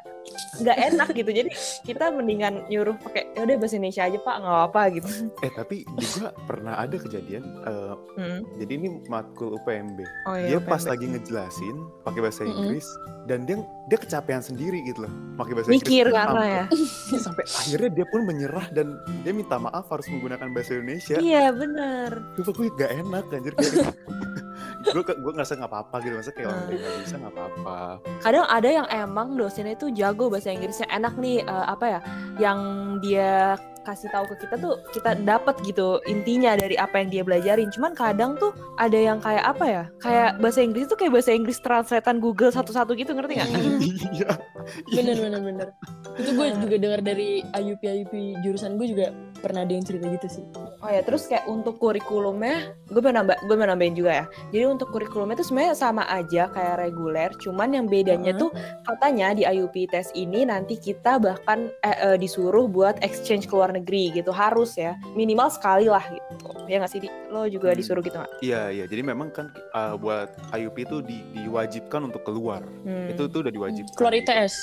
nggak 0.58 0.78
enak 0.90 1.08
gitu. 1.12 1.30
Jadi 1.30 1.50
kita 1.84 2.04
mendingan 2.10 2.66
nyuruh 2.66 2.98
pakai 2.98 3.30
ya 3.30 3.44
udah 3.44 3.56
bahasa 3.56 3.74
Indonesia 3.74 4.02
aja 4.02 4.18
pak, 4.18 4.36
nggak 4.36 4.60
apa 4.66 4.82
gitu. 4.90 5.08
eh 5.38 5.52
tapi 5.52 5.76
juga 5.94 6.26
pernah 6.44 6.74
ada 6.76 6.96
kejadian 6.96 7.44
eh, 7.62 7.94
Hmm. 8.16 8.40
jadi 8.56 8.72
ini 8.74 8.88
matkul 9.06 9.54
UPMB 9.54 9.98
Oh 10.26 10.34
dia 10.34 10.56
pas 10.58 10.80
PMB. 10.80 10.88
lagi 10.88 11.04
ngejelasin 11.06 11.76
pakai 12.00 12.20
bahasa 12.20 12.42
Mm-mm. 12.42 12.56
Inggris 12.58 12.86
dan 13.24 13.44
dia 13.44 13.56
dia 13.86 13.98
kecapean 13.98 14.40
sendiri 14.40 14.80
gitu 14.82 15.04
loh 15.04 15.12
pakai 15.36 15.52
bahasa 15.52 15.68
mikir 15.68 15.84
Inggris 16.02 16.16
karena 16.16 16.32
sampai, 16.32 16.48
ya. 16.50 16.64
sampai 17.28 17.44
akhirnya 17.46 17.90
dia 17.92 18.06
pun 18.08 18.20
menyerah 18.24 18.66
dan 18.72 18.86
dia 19.20 19.32
minta 19.32 19.56
maaf 19.56 19.85
harus 19.90 20.08
menggunakan 20.08 20.48
bahasa 20.50 20.70
Indonesia 20.74 21.16
Iya 21.16 21.44
bener. 21.50 22.10
Sumpah 22.34 22.52
gue 22.52 22.66
gak 22.72 22.90
enak 22.96 23.24
anjir 23.30 23.52
kayak 23.52 23.74
gue 24.86 25.02
gue 25.02 25.32
ngerasa 25.34 25.58
nggak 25.58 25.66
apa-apa 25.68 25.96
gitu 25.98 26.14
masa 26.14 26.30
kayak 26.30 26.48
orang 26.48 26.62
Hmm. 26.62 26.78
nggak 26.78 26.94
bisa 27.02 27.14
nggak 27.16 27.32
apa-apa 27.34 27.78
Kadang 28.22 28.46
ada 28.46 28.68
yang 28.72 28.86
emang 28.88 29.28
dosennya 29.34 29.74
itu 29.74 29.90
jago 29.90 30.30
bahasa 30.30 30.48
Inggrisnya 30.48 30.86
enak 30.88 31.14
nih 31.16 31.42
eh, 31.42 31.66
apa 31.66 31.84
ya? 31.88 32.00
Yang 32.38 32.58
dia 33.02 33.58
kasih 33.86 34.10
tahu 34.10 34.26
ke 34.34 34.42
kita 34.42 34.58
tuh 34.58 34.74
kita 34.90 35.14
dapat 35.22 35.54
gitu 35.62 36.02
intinya 36.10 36.58
dari 36.58 36.74
apa 36.74 36.98
yang 36.98 37.08
dia 37.14 37.22
belajarin. 37.22 37.70
Cuman 37.70 37.94
kadang 37.94 38.34
tuh 38.34 38.50
ada 38.82 38.98
yang 38.98 39.22
kayak 39.22 39.46
apa 39.46 39.64
ya? 39.64 39.84
Kayak 40.02 40.42
bahasa 40.42 40.60
Inggris 40.66 40.90
tuh 40.90 40.98
kayak 40.98 41.14
bahasa 41.14 41.30
Inggris 41.30 41.62
translatean 41.62 42.18
Google 42.18 42.50
satu-satu 42.50 42.98
gitu 42.98 43.14
ngerti 43.14 43.38
nggak? 43.38 43.50
iya 44.10 44.30
Bener 44.96 45.16
bener 45.22 45.40
bener. 45.46 45.68
Itu 46.18 46.34
gue 46.34 46.46
juga 46.58 46.76
dengar 46.82 47.00
dari 47.06 47.46
IUP 47.54 47.82
IUP 47.86 48.14
jurusan 48.42 48.74
gue 48.74 48.90
juga 48.90 49.06
pernah 49.38 49.62
ada 49.62 49.72
yang 49.72 49.84
cerita 49.84 50.10
gitu 50.10 50.26
sih. 50.26 50.44
Oh 50.82 50.90
ya, 50.90 51.04
terus 51.04 51.28
kayak 51.28 51.44
untuk 51.46 51.78
kurikulumnya, 51.78 52.72
gue 52.88 53.00
mau 53.00 53.12
nambah, 53.12 53.36
gue 53.46 53.56
mau 53.56 53.68
nambahin 53.68 53.94
juga 53.94 54.10
ya. 54.12 54.24
Jadi 54.50 54.64
untuk 54.66 54.88
kurikulumnya 54.90 55.36
tuh 55.38 55.46
sebenarnya 55.46 55.76
sama 55.76 56.02
aja 56.08 56.48
kayak 56.50 56.76
reguler, 56.82 57.30
cuman 57.38 57.68
yang 57.76 57.86
bedanya 57.86 58.32
tuh 58.34 58.50
katanya 58.88 59.36
di 59.36 59.42
IUP 59.44 59.92
tes 59.92 60.08
ini 60.16 60.48
nanti 60.48 60.80
kita 60.80 61.20
bahkan 61.20 61.68
eh, 61.84 61.96
eh, 62.00 62.16
disuruh 62.16 62.64
buat 62.66 62.98
exchange 63.04 63.46
ke 63.46 63.54
luar 63.54 63.75
negeri 63.76 64.10
gitu 64.12 64.30
harus 64.30 64.74
ya, 64.74 64.94
minimal 65.12 65.48
sekali 65.48 65.86
lah 65.86 66.02
gitu. 66.02 66.48
Ya 66.66 66.78
nggak 66.78 66.90
sih, 66.90 66.98
Di? 66.98 67.08
lo 67.26 67.44
juga 67.46 67.68
Hmm. 67.68 67.76
disuruh 67.76 68.00
gitu 68.00 68.16
nggak? 68.16 68.32
iya 68.40 68.70
iya 68.70 68.84
jadi 68.84 69.02
memang 69.02 69.28
kan 69.28 69.46
uh, 69.70 69.94
buat 69.94 70.26
IUP 70.50 70.76
itu 70.80 70.96
di, 71.00 71.20
diwajibkan 71.32 72.04
untuk 72.04 72.22
keluar 72.22 72.64
Hmm. 72.82 73.06
itu 73.06 73.26
tuh 73.26 73.40
udah 73.40 73.52
diwajibkan 73.52 73.94
Keluar 73.94 74.14
gitu. 74.14 74.26
ITS. 74.26 74.54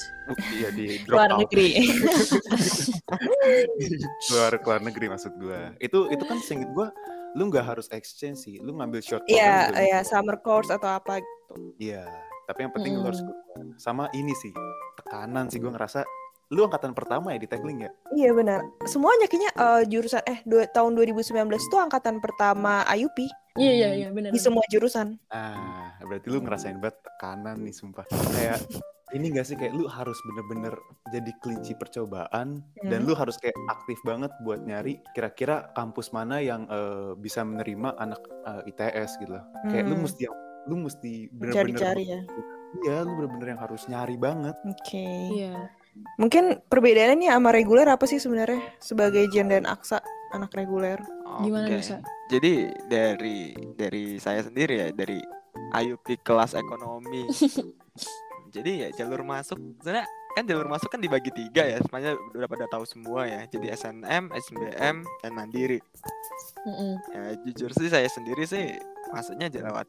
Iya 0.54 0.70
di 0.72 0.86
drop 1.06 1.18
luar 1.18 1.30
out. 1.30 1.40
negeri. 1.42 1.68
keluar 4.26 4.52
keluar 4.58 4.82
negeri 4.82 5.06
maksud 5.08 5.34
gue 5.36 5.60
itu 5.80 6.00
itu 6.10 6.24
kan 6.24 6.38
singkat 6.40 6.70
gue 6.72 6.88
lu 7.34 7.50
nggak 7.50 7.66
harus 7.66 7.88
exchange 7.90 8.40
sih 8.40 8.58
lu 8.60 8.74
ngambil 8.74 9.02
short 9.02 9.24
Iya, 9.26 9.34
program 9.34 9.70
juga 9.70 9.82
iya 9.82 10.00
summer 10.02 10.38
course 10.40 10.70
atau 10.70 10.90
apa 10.92 11.18
gitu. 11.18 11.54
Iya, 11.80 12.06
tapi 12.44 12.60
yang 12.62 12.72
penting 12.72 12.94
lu 12.96 13.04
harus 13.04 13.20
Mm. 13.20 13.28
keluar. 13.28 13.42
sama 13.76 14.06
ini 14.12 14.34
sih 14.36 14.54
tekanan 14.96 15.46
sih 15.48 15.58
gue 15.58 15.70
ngerasa 15.70 16.06
lu 16.54 16.64
angkatan 16.64 16.94
pertama 16.94 17.34
ya 17.34 17.40
di 17.40 17.48
tackling 17.48 17.82
ya 17.82 17.92
Iya 18.12 18.30
benar. 18.32 18.62
Semuanya 18.84 19.26
kayaknya 19.26 19.52
eh, 19.52 19.84
jurusan 19.88 20.22
eh 20.24 20.40
dua, 20.44 20.64
tahun 20.68 20.94
2019 20.94 21.34
itu 21.50 21.76
angkatan 21.76 22.18
pertama 22.20 22.86
IUP 22.88 23.18
Iya 23.56 23.74
iya 23.76 23.90
iya 23.96 24.08
benar. 24.10 24.30
di 24.30 24.38
semua 24.38 24.62
jurusan. 24.68 25.18
ah 25.28 25.98
berarti 26.00 26.26
lu 26.28 26.40
ngerasain 26.40 26.78
banget 26.78 26.98
tekanan 27.02 27.58
nih 27.60 27.72
sumpah 27.72 28.06
kayak 28.08 28.62
ini 29.12 29.30
gak 29.30 29.46
sih 29.46 29.54
kayak 29.54 29.72
lu 29.72 29.86
harus 29.86 30.18
bener-bener 30.24 30.74
jadi 31.08 31.32
kelinci 31.38 31.74
percobaan 31.74 32.62
dan 32.82 33.00
Hmm. 33.00 33.06
lu 33.06 33.14
harus 33.14 33.38
kayak 33.38 33.54
aktif 33.68 34.02
banget 34.04 34.34
buat 34.40 34.58
nyari 34.60 34.98
kira-kira 35.12 35.70
kampus 35.72 36.10
mana 36.10 36.38
yang 36.40 36.66
eh, 36.68 37.14
bisa 37.16 37.42
menerima 37.42 37.94
anak 37.96 38.18
eh, 38.44 38.70
ITS 38.70 39.18
gitu 39.20 39.34
loh 39.34 39.46
kayak 39.64 39.86
lu 39.86 39.96
Hmm. 39.96 40.04
mesti 40.04 40.24
lu 40.64 40.76
mesti 40.80 41.12
bener-bener 41.30 41.78
Cari-cari 41.78 42.04
ya. 42.08 42.20
iya 42.82 42.98
lu 43.02 43.14
bener-bener 43.16 43.48
yang 43.50 43.62
harus 43.62 43.86
nyari 43.86 44.18
banget 44.18 44.56
Oke. 44.64 45.06
Iya. 45.32 45.70
Mungkin 46.18 46.66
perbedaannya 46.68 47.18
nih 47.26 47.30
sama 47.30 47.50
reguler 47.54 47.88
apa 47.90 48.06
sih 48.10 48.18
sebenarnya 48.18 48.62
sebagai 48.82 49.26
Jen 49.30 49.50
dan 49.50 49.66
Aksa 49.70 50.02
anak 50.34 50.54
reguler? 50.58 51.02
Gimana 51.42 51.70
bisa? 51.70 52.02
Jadi 52.30 52.70
dari 52.90 53.54
dari 53.78 54.18
saya 54.18 54.42
sendiri 54.42 54.74
ya 54.78 54.88
dari 54.94 55.22
IUP 55.74 56.22
kelas 56.26 56.58
ekonomi. 56.58 57.30
Jadi 58.56 58.86
ya 58.86 58.90
jalur 58.94 59.26
masuk 59.26 59.58
sebenarnya 59.82 60.06
kan 60.34 60.50
jalur 60.50 60.66
masuk 60.66 60.90
kan 60.90 60.98
dibagi 60.98 61.30
tiga 61.30 61.62
ya 61.62 61.78
semuanya 61.78 62.18
udah 62.34 62.50
pada 62.50 62.66
tahu 62.66 62.82
semua 62.90 63.30
ya 63.30 63.46
jadi 63.46 63.78
SNM 63.78 64.34
SNBM 64.34 65.06
dan 65.22 65.32
Mandiri 65.32 65.78
Mm-mm. 66.66 66.98
ya 67.14 67.38
jujur 67.46 67.70
sih 67.78 67.90
saya 67.94 68.10
sendiri 68.10 68.42
sih 68.50 68.74
masuknya 69.14 69.54
aja 69.54 69.62
lewat 69.62 69.86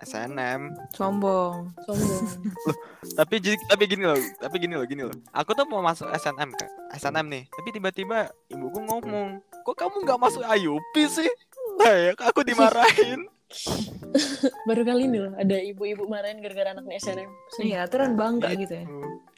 SNM 0.00 0.72
Sombong. 0.90 1.68
sombong. 1.84 2.24
Tapi 3.18 3.36
ji- 3.38 3.60
tapi 3.66 3.84
gini 3.84 4.04
loh 4.04 4.16
tapi 4.36 4.56
gini 4.56 4.72
loh 4.72 4.84
gini 4.84 5.02
loh. 5.02 5.16
Aku 5.30 5.52
tuh 5.52 5.64
mau 5.66 5.80
masuk 5.80 6.08
SNM 6.10 6.50
kan 6.50 6.68
SNM 6.92 7.26
nih 7.26 7.44
tapi 7.46 7.68
tiba-tiba 7.70 8.18
ibuku 8.48 8.80
ngomong 8.80 9.38
kok 9.60 9.76
kamu 9.76 10.04
nggak 10.04 10.20
masuk 10.20 10.42
IUP 10.42 10.94
sih? 11.06 11.28
Lah 11.80 11.92
ya 11.92 12.12
aku 12.16 12.40
dimarahin? 12.42 13.28
Baru 14.68 14.82
kali 14.84 15.06
ini 15.06 15.18
loh 15.18 15.32
ada 15.34 15.56
ibu-ibu 15.58 16.06
marahin 16.06 16.38
gara-gara 16.38 16.70
anaknya 16.70 16.96
SNM. 16.98 17.30
Iya, 17.60 17.82
aturan 17.82 18.14
bangga 18.14 18.54
gitu. 18.54 18.74
ya. 18.74 18.84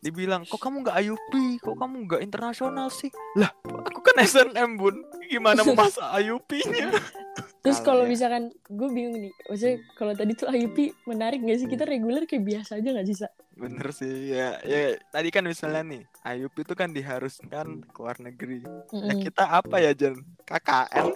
dibilang 0.03 0.43
kok 0.43 0.59
kamu 0.59 0.83
nggak 0.83 0.99
IUP 1.01 1.33
kok 1.59 1.79
kamu 1.79 1.95
nggak 2.05 2.21
internasional 2.21 2.91
sih? 2.91 3.09
Lah 3.39 3.49
aku 3.65 4.03
kan 4.03 4.19
SNM 4.19 4.77
bun. 4.77 5.01
Gimana 5.27 5.63
mau 5.63 5.73
masuk 5.75 6.03
IUP-nya 6.03 6.93
terus 7.63 7.79
Kalau 7.79 7.87
kalau 7.97 8.05
ya. 8.05 8.11
misalkan 8.11 8.45
gue 8.51 8.89
bingung 8.91 9.17
nih 9.17 9.33
maksudnya 9.47 9.77
kalau 9.95 10.13
tadi 10.13 10.33
tuh 10.35 10.51
IUP 10.51 10.79
menarik 11.07 11.41
gak 11.41 11.59
sih 11.59 11.69
kita 11.71 11.87
reguler 11.87 12.27
kayak 12.27 12.43
biasa 12.43 12.77
aja 12.77 12.89
gak 12.91 13.07
sih 13.07 13.17
Sa? 13.17 13.29
bener 13.53 13.89
sih 13.93 14.33
ya 14.33 14.59
ya 14.63 14.81
tadi 15.09 15.29
kan 15.29 15.45
misalnya 15.45 15.85
nih 15.85 16.03
IUP 16.27 16.57
itu 16.59 16.75
kan 16.75 16.91
diharuskan 16.91 17.85
ke 17.85 17.99
luar 17.99 18.19
negeri 18.19 18.67
Mm-mm. 18.91 19.05
Nah, 19.05 19.15
kita 19.17 19.45
apa 19.47 19.77
ya 19.79 19.93
Jan 19.93 20.15
KKN 20.43 21.07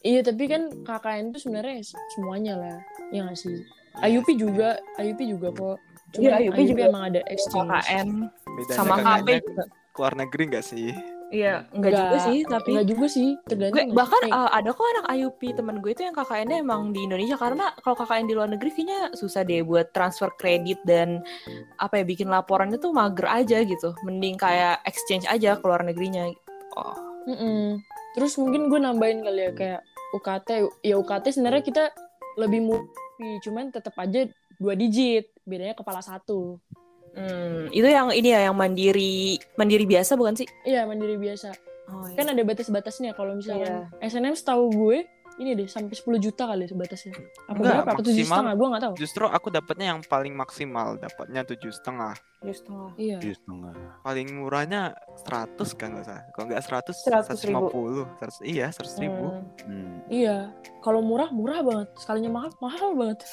Iya 0.00 0.20
tapi 0.22 0.48
kan 0.48 0.72
KKN 0.82 1.24
tuh 1.30 1.40
sebenarnya 1.42 1.84
semuanya 2.10 2.56
lah, 2.56 2.76
ya 3.10 3.28
nggak 3.28 3.36
sih? 3.36 3.60
IUP 4.00 4.24
juga, 4.34 4.80
IUP 4.96 5.20
juga 5.20 5.52
kok. 5.52 5.76
Cuma 6.10 6.24
Iya, 6.24 6.48
IUP 6.48 6.56
IUP, 6.56 6.70
juga. 6.72 6.82
emang 6.88 7.04
ada 7.12 7.20
exchange. 7.28 7.68
KKN 7.68 8.08
bedanya 8.48 8.72
sama 8.74 8.94
KKN 8.96 9.04
KB 9.04 9.28
-nya 9.28 9.40
juga. 9.44 9.64
ke 9.68 9.98
luar 10.00 10.14
negeri 10.16 10.42
nggak 10.48 10.64
sih 10.64 10.88
Iya, 11.34 11.66
enggak 11.74 11.92
juga 11.98 12.16
sih, 12.30 12.38
tapi 12.46 12.70
Enggak 12.78 12.88
juga 12.94 13.06
sih, 13.10 13.28
gue 13.34 13.48
tergantung. 13.50 13.90
bahkan 13.90 14.22
Eh, 14.22 14.30
uh, 14.30 14.50
ada 14.54 14.70
kok 14.70 14.86
anak 14.86 15.06
IUP 15.18 15.40
temen 15.58 15.76
gue 15.82 15.90
itu 15.90 16.02
yang 16.06 16.14
KKN-nya 16.14 16.62
emang 16.62 16.94
di 16.94 17.00
Indonesia 17.02 17.34
karena 17.34 17.74
kalau 17.82 17.98
KKN 17.98 18.26
di 18.30 18.34
luar 18.38 18.48
negeri 18.54 18.70
kayaknya 18.70 19.10
susah 19.18 19.42
deh 19.42 19.66
buat 19.66 19.90
transfer 19.90 20.30
kredit 20.38 20.78
dan 20.86 21.26
apa 21.82 21.98
ya 21.98 22.04
bikin 22.06 22.30
laporannya 22.30 22.78
tuh 22.78 22.94
mager 22.94 23.26
aja 23.26 23.58
gitu. 23.66 23.90
Mending 24.06 24.38
kayak 24.38 24.78
exchange 24.86 25.26
aja 25.26 25.58
ke 25.58 25.64
luar 25.66 25.82
negerinya. 25.82 26.30
Oh. 26.78 26.94
mm-mm. 27.26 27.82
Terus 28.14 28.38
mungkin 28.38 28.70
gue 28.70 28.78
nambahin 28.78 29.26
kali 29.26 29.40
ya 29.42 29.52
kayak 29.58 29.80
UKT, 30.14 30.48
ya 30.86 30.94
UKT 30.94 31.34
sebenarnya 31.34 31.62
kita 31.66 31.84
lebih 32.38 32.62
mupi, 32.62 33.42
cuman 33.42 33.74
tetap 33.74 33.98
aja 33.98 34.30
dua 34.62 34.78
digit, 34.78 35.34
bedanya 35.42 35.74
kepala 35.74 35.98
satu. 35.98 36.62
Hmm, 37.14 37.70
itu 37.70 37.86
yang 37.86 38.10
ini 38.10 38.34
ya 38.34 38.50
yang 38.50 38.56
mandiri 38.58 39.38
mandiri 39.54 39.86
biasa 39.86 40.18
bukan 40.18 40.34
sih? 40.34 40.48
Iya 40.66 40.82
mandiri 40.84 41.14
biasa. 41.14 41.54
Oh, 41.84 42.08
iya. 42.08 42.16
Kan 42.16 42.26
ada 42.32 42.42
batas-batasnya 42.42 43.12
kalau 43.12 43.36
misalkan 43.36 43.86
Iya. 43.92 44.08
SNM 44.08 44.34
setahu 44.34 44.72
gue 44.72 44.98
ini 45.34 45.50
deh 45.52 45.66
sampai 45.66 45.90
10 45.90 46.04
juta 46.20 46.46
kali 46.46 46.62
sebatasnya. 46.64 47.10
Apa 47.44 47.52
Enggak, 47.52 47.74
berapa? 47.82 47.98
Tujuh 47.98 48.06
maksimal. 48.14 48.26
setengah? 48.30 48.54
Gue 48.54 48.66
nggak 48.68 48.82
tahu. 48.82 48.94
justru 48.94 49.24
aku 49.26 49.48
dapatnya 49.50 49.86
yang 49.90 50.00
paling 50.00 50.30
maksimal 50.32 50.88
dapatnya 50.96 51.40
tujuh 51.44 51.70
setengah 51.70 52.14
Tujuh 52.38 52.54
setengah. 52.56 52.88
Iya. 52.96 53.16
Tujuh 53.18 53.34
setengah. 53.34 53.72
paling 54.00 54.28
murahnya 54.32 54.82
100 55.20 55.58
kan 55.74 55.88
nggak 55.90 56.04
salah 56.04 56.24
kalau 56.30 56.44
nggak 56.46 56.62
100 56.62 56.94
100 57.34 57.48
ribu. 57.48 57.66
150 57.66 58.22
100, 58.40 58.46
iya 58.46 58.66
100 58.68 58.94
ribu 59.00 59.24
Hmm. 59.26 59.42
Hmm. 59.64 59.96
Iya, 60.06 60.36
kalau 60.78 61.00
murah 61.00 61.28
murah 61.28 61.60
banget, 61.60 61.88
sekalinya 61.96 62.30
mahal 62.30 62.50
mahal 62.60 62.90
banget. 62.94 63.24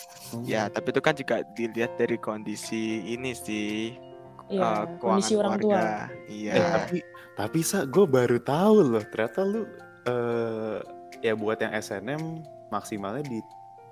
ya 0.44 0.66
tapi 0.68 0.88
itu 0.90 1.00
kan 1.00 1.14
juga 1.14 1.36
dilihat 1.52 1.94
dari 1.96 2.18
kondisi 2.18 2.84
ini 3.06 3.32
sih 3.32 3.94
Iya, 4.48 4.60
eh, 4.60 4.84
kondisi 4.98 5.32
keuangan 5.32 5.40
orang 5.40 5.54
tua. 5.54 5.70
keluarga 5.72 5.96
iya 6.28 6.52
Eh, 6.52 6.66
tapi 6.74 6.98
tapi 7.34 7.60
sa 7.62 7.86
gue 7.86 8.06
baru 8.06 8.38
tahu 8.38 8.76
loh 8.90 9.04
ternyata 9.06 9.40
lu 9.44 9.62
eh 10.04 10.80
ya 11.22 11.34
buat 11.34 11.58
yang 11.58 11.74
SNM 11.74 12.22
maksimalnya 12.70 13.24
di 13.24 13.40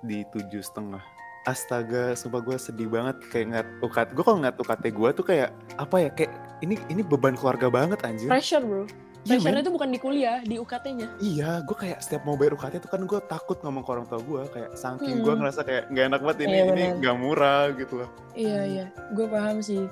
di 0.01 0.23
tujuh 0.27 0.59
setengah. 0.59 1.01
Astaga, 1.43 2.13
sumpah 2.13 2.41
gue 2.41 2.57
sedih 2.57 2.85
banget 2.85 3.15
kayak 3.31 3.47
ngat 3.49 3.67
ukat 3.79 4.07
gue 4.11 4.21
kalau 4.21 4.39
ngat 4.39 4.55
UKT 4.55 4.83
gue 4.91 5.09
tuh 5.13 5.25
kayak 5.25 5.49
apa 5.75 5.95
ya 5.97 6.09
kayak 6.11 6.31
ini 6.59 6.75
ini 6.87 7.01
beban 7.01 7.33
keluarga 7.33 7.71
banget 7.71 8.03
anjir. 8.03 8.27
Pressure 8.27 8.61
bro, 8.61 8.83
Iya, 9.19 9.39
pressure 9.39 9.51
men. 9.51 9.63
itu 9.63 9.71
bukan 9.71 9.89
di 9.89 9.99
kuliah, 9.99 10.37
di 10.41 10.55
UKT-nya. 10.55 11.07
Iya, 11.17 11.63
gue 11.63 11.75
kayak 11.75 11.99
setiap 11.99 12.23
mau 12.23 12.35
bayar 12.35 12.53
UKT 12.53 12.83
tuh 12.83 12.91
kan 12.91 13.01
gue 13.01 13.19
takut 13.25 13.57
ngomong 13.59 13.81
ke 13.81 13.89
orang 13.89 14.05
tua 14.05 14.19
gue 14.19 14.41
kayak 14.51 14.69
saking 14.75 15.15
Hmm. 15.19 15.25
gue 15.25 15.33
ngerasa 15.35 15.61
kayak 15.63 15.83
nggak 15.89 16.05
enak 16.07 16.19
banget 16.21 16.37
ini 16.43 16.51
Iya, 16.51 16.63
ini 16.69 16.83
nggak 16.99 17.15
murah 17.17 17.63
gitu 17.73 17.93
loh. 17.97 18.09
Iya 18.33 18.59
iya, 18.65 18.85
gue 19.11 19.25
paham 19.25 19.57
sih. 19.59 19.83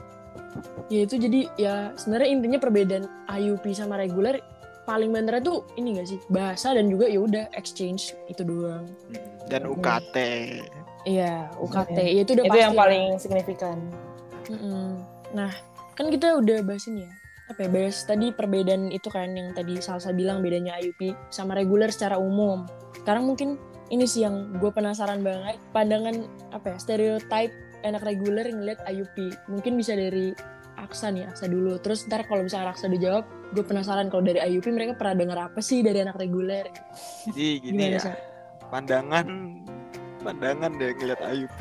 Ya 0.88 1.00
itu 1.04 1.16
jadi 1.18 1.40
ya 1.56 1.76
sebenarnya 1.96 2.30
intinya 2.30 2.60
perbedaan 2.60 3.06
IUP 3.26 3.66
sama 3.72 3.98
reguler 3.98 4.40
paling 4.88 5.12
bener 5.12 5.44
tuh 5.44 5.68
ini 5.76 6.00
gak 6.00 6.08
sih 6.08 6.20
bahasa 6.32 6.72
dan 6.72 6.88
juga 6.88 7.12
ya 7.12 7.20
udah 7.20 7.46
exchange 7.60 8.16
itu 8.32 8.42
doang. 8.48 8.88
dan 9.52 9.68
UKT 9.68 10.16
Iya 11.08 11.48
UKT, 11.56 11.98
ya 12.04 12.22
itu 12.28 12.36
udah 12.36 12.46
Itu 12.46 12.52
pasti 12.52 12.66
yang 12.68 12.76
paling 12.76 13.04
signifikan. 13.16 13.78
Mm-mm. 14.52 15.00
Nah, 15.32 15.52
kan 15.96 16.12
kita 16.12 16.36
udah 16.44 16.60
bahas 16.68 16.84
ini 16.92 17.08
ya. 17.08 17.14
Apa 17.48 17.64
ya, 17.64 17.70
bahas 17.72 18.04
tadi 18.04 18.36
perbedaan 18.36 18.92
itu 18.92 19.08
kan 19.08 19.32
yang 19.32 19.56
tadi 19.56 19.80
Salsa 19.80 20.12
bilang 20.12 20.44
bedanya 20.44 20.76
IUP 20.84 21.16
sama 21.32 21.56
reguler 21.56 21.88
secara 21.96 22.20
umum. 22.20 22.68
Sekarang 22.92 23.24
mungkin 23.24 23.56
ini 23.88 24.04
sih 24.04 24.28
yang 24.28 24.52
gue 24.60 24.68
penasaran 24.68 25.24
banget. 25.24 25.56
Pandangan 25.72 26.28
apa 26.52 26.76
ya, 26.76 26.78
stereotype 26.78 27.56
anak 27.88 28.04
reguler 28.04 28.44
yang 28.44 28.60
ngeliat 28.60 28.84
IUP. 28.84 29.32
Mungkin 29.48 29.80
bisa 29.80 29.96
dari 29.96 30.36
Aksa 30.76 31.08
nih, 31.08 31.24
Aksa 31.24 31.48
dulu. 31.48 31.80
Terus 31.80 32.04
ntar 32.12 32.28
kalau 32.28 32.44
misalnya 32.44 32.76
Aksa 32.76 32.92
dijawab, 32.92 33.24
gue 33.48 33.64
penasaran 33.64 34.08
kalau 34.08 34.24
dari 34.24 34.44
IUP 34.44 34.68
mereka 34.70 34.94
pernah 34.94 35.16
dengar 35.16 35.40
apa 35.48 35.60
sih 35.60 35.80
dari 35.80 36.04
anak 36.04 36.20
reguler. 36.20 36.68
jadi 37.32 37.48
gini 37.64 37.84
Gimana, 37.96 37.96
ya 37.96 38.14
pandangan 38.68 39.28
pandangan 40.20 40.72
deh 40.76 40.92
ngeliat 40.94 41.22
IUP 41.24 41.60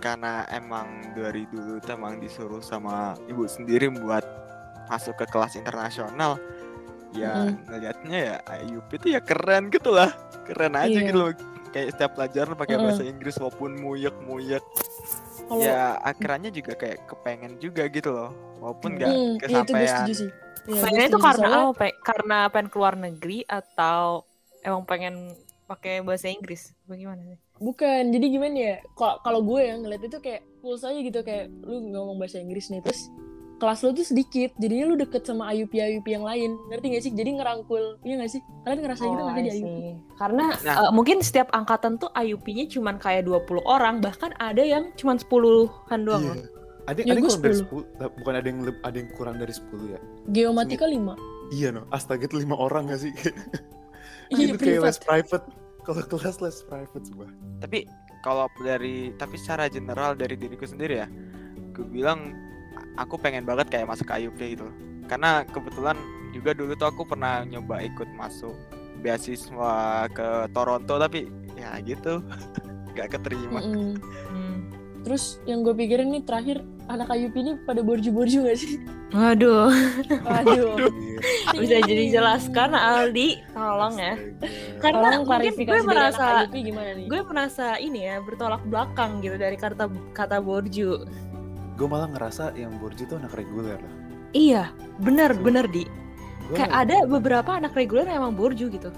karena 0.00 0.42
emang 0.50 1.12
dari 1.12 1.44
dulu 1.46 1.78
tuh 1.78 1.92
emang 1.94 2.18
disuruh 2.18 2.58
sama 2.58 3.14
ibu 3.28 3.44
sendiri 3.44 3.92
buat 3.92 4.24
masuk 4.88 5.14
ke 5.14 5.26
kelas 5.28 5.54
internasional 5.54 6.40
ya 7.12 7.44
Mm. 7.44 7.54
ngelihatnya 7.68 8.18
ya 8.18 8.36
IUP 8.64 8.88
itu 8.96 9.06
ya 9.12 9.20
keren 9.20 9.68
gitu 9.68 9.92
lah 9.92 10.08
keren 10.48 10.72
aja 10.74 10.88
Iya. 10.90 11.06
gitu 11.06 11.18
loh 11.20 11.30
kayak 11.70 11.88
setiap 11.92 12.10
pelajaran 12.16 12.56
pakai 12.56 12.76
Mm. 12.76 12.82
bahasa 12.82 13.02
Inggris 13.04 13.36
walaupun 13.36 13.76
muyek 13.76 14.16
muyek 14.24 14.64
ya 15.52 16.00
akhirnya 16.00 16.48
juga 16.48 16.72
kayak 16.72 17.04
kepengen 17.04 17.60
juga 17.60 17.84
gitu 17.92 18.08
loh 18.08 18.32
walaupun 18.56 18.96
nggak 18.96 19.12
itu 19.12 19.20
gue 19.20 19.40
kesampaian 19.44 19.96
setuju 20.08 20.26
Pengennya 20.64 21.06
itu 21.06 21.18
karena 21.18 21.48
apa? 21.66 21.74
Pe- 21.74 21.98
Karena 22.00 22.38
pengen 22.46 22.68
keluar 22.68 22.94
negeri 22.94 23.42
atau 23.44 24.22
emang 24.60 24.82
pengen 24.82 25.34
pakai 25.64 26.00
bahasa 26.00 26.28
Inggris? 26.28 26.70
Bagaimana 26.84 27.22
sih? 27.24 27.38
Bukan, 27.58 28.10
jadi 28.10 28.26
gimana 28.28 28.56
ya? 28.56 28.76
Kalau 28.92 29.16
kalau 29.20 29.40
gue 29.40 29.60
yang 29.60 29.82
ngeliat 29.82 30.02
itu 30.02 30.18
kayak 30.18 30.42
pulsa 30.58 30.90
aja 30.90 30.98
gitu 30.98 31.20
kayak 31.20 31.50
lu 31.62 31.78
ngomong 31.88 32.16
bahasa 32.16 32.38
Inggris 32.38 32.68
nih 32.68 32.78
terus 32.80 33.06
kelas 33.56 33.78
lu 33.80 33.94
tuh 33.94 34.02
sedikit, 34.02 34.50
jadinya 34.58 34.90
lu 34.90 34.98
deket 34.98 35.22
sama 35.22 35.54
IUP 35.54 35.70
IUP 35.72 36.02
yang 36.04 36.26
lain, 36.26 36.58
ngerti 36.66 36.86
gak 36.90 37.04
sih? 37.06 37.12
Jadi 37.14 37.30
ngerangkul, 37.32 38.02
iya 38.02 38.18
gak 38.18 38.34
sih? 38.34 38.42
Kalian 38.66 38.78
ngerasa 38.82 39.02
gitu 39.04 39.14
Oh, 39.14 39.22
gak 39.24 39.34
sih 39.36 39.38
di 39.38 39.46
I 39.46 39.54
IUP? 39.54 39.62
see. 39.62 39.90
Karena 40.18 40.44
Nah. 40.58 40.74
eh, 40.80 40.90
mungkin 40.90 41.16
setiap 41.22 41.46
angkatan 41.48 41.94
tuh 41.94 42.10
IUP-nya 42.12 42.66
cuman 42.68 42.98
kayak 42.98 43.22
20 43.22 43.62
orang, 43.62 44.02
bahkan 44.02 44.34
ada 44.36 44.58
yang 44.58 44.90
cuman 44.92 45.14
10-an 45.14 46.00
doang. 46.02 46.22
loh. 46.24 46.38
Ada 46.82 47.00
Ya, 47.02 47.14
ada 47.14 47.20
yang 47.20 47.26
kurang 47.26 47.42
dari 47.42 47.56
10. 47.56 47.68
10, 48.00 48.18
bukan 48.18 48.34
ada 48.34 48.48
yang 48.48 48.58
ada 48.82 48.96
yang 48.98 49.10
kurang 49.14 49.36
dari 49.38 49.54
10 49.54 49.94
ya. 49.94 50.00
Geomatika 50.28 50.86
5. 50.86 51.14
Iya 51.52 51.68
no, 51.70 51.82
astaga 51.92 52.24
itu 52.26 52.40
lima 52.40 52.56
orang 52.56 52.90
gak 52.90 53.00
sih? 53.02 53.12
Iya, 54.32 54.56
itu 54.56 54.64
kayak 54.64 54.80
les 54.80 54.96
privat. 54.96 55.28
private. 55.28 55.44
Kalau 55.82 56.02
kelas 56.08 56.36
les 56.40 56.56
private 56.64 57.04
coba. 57.12 57.26
tapi 57.60 57.78
kalau 58.22 58.46
dari 58.62 59.10
tapi 59.18 59.34
secara 59.34 59.66
general 59.66 60.14
dari 60.14 60.38
diriku 60.38 60.62
sendiri 60.62 61.02
ya 61.02 61.10
gue 61.74 61.82
bilang 61.84 62.32
aku 62.94 63.18
pengen 63.18 63.42
banget 63.42 63.66
kayak 63.68 63.90
masuk 63.90 64.06
ke 64.06 64.22
IUP 64.22 64.38
gitu 64.38 64.70
karena 65.10 65.42
kebetulan 65.42 65.98
juga 66.30 66.54
dulu 66.54 66.72
tuh 66.78 66.88
aku 66.88 67.02
pernah 67.02 67.42
nyoba 67.42 67.82
ikut 67.82 68.06
masuk 68.14 68.54
beasiswa 69.02 70.06
ke 70.14 70.46
Toronto 70.54 70.94
tapi 71.02 71.26
ya 71.58 71.82
gitu 71.82 72.22
nggak 72.94 73.18
keterima 73.18 73.58
Mm-mm. 73.58 73.98
Hmm. 74.30 74.41
Terus 75.02 75.42
yang 75.44 75.62
gue 75.62 75.74
pikirin 75.74 76.08
nih 76.10 76.22
terakhir 76.22 76.62
anak 76.86 77.10
IUP 77.10 77.34
ini 77.34 77.52
pada 77.62 77.82
borju-borju 77.82 78.46
gak 78.46 78.58
sih? 78.58 78.78
Waduh, 79.12 79.68
Aduh. 80.24 80.72
Iya. 81.52 81.58
bisa 81.58 81.76
jadi 81.84 82.04
jelaskan 82.10 82.72
Aldi, 82.72 83.42
tolong 83.52 83.94
ya. 83.94 84.14
Karena 84.78 85.20
Tolong 85.20 85.28
mungkin 85.28 85.52
gue 85.58 85.80
merasa 85.84 86.22
anak 86.22 86.48
IUP 86.48 86.56
gimana 86.64 86.90
nih? 86.94 87.06
gue 87.06 87.20
merasa 87.22 87.66
ini 87.76 88.00
ya 88.02 88.22
bertolak 88.22 88.62
belakang 88.66 89.20
gitu 89.20 89.36
dari 89.36 89.54
kata 89.54 89.86
kata 90.12 90.38
borju. 90.38 91.04
gue 91.72 91.86
malah 91.88 92.06
ngerasa 92.08 92.52
yang 92.54 92.72
borju 92.78 93.04
tuh 93.04 93.16
anak 93.18 93.32
reguler 93.34 93.74
lah. 93.76 93.92
Iya, 94.32 94.70
bener 94.98 95.34
bener 95.34 95.66
di. 95.66 95.84
Gua, 96.46 96.56
Kayak 96.56 96.72
ada 96.84 96.96
beberapa 97.04 97.50
anak 97.52 97.72
reguler 97.72 98.06
yang 98.06 98.22
emang 98.22 98.34
borju 98.34 98.68
gitu. 98.68 98.88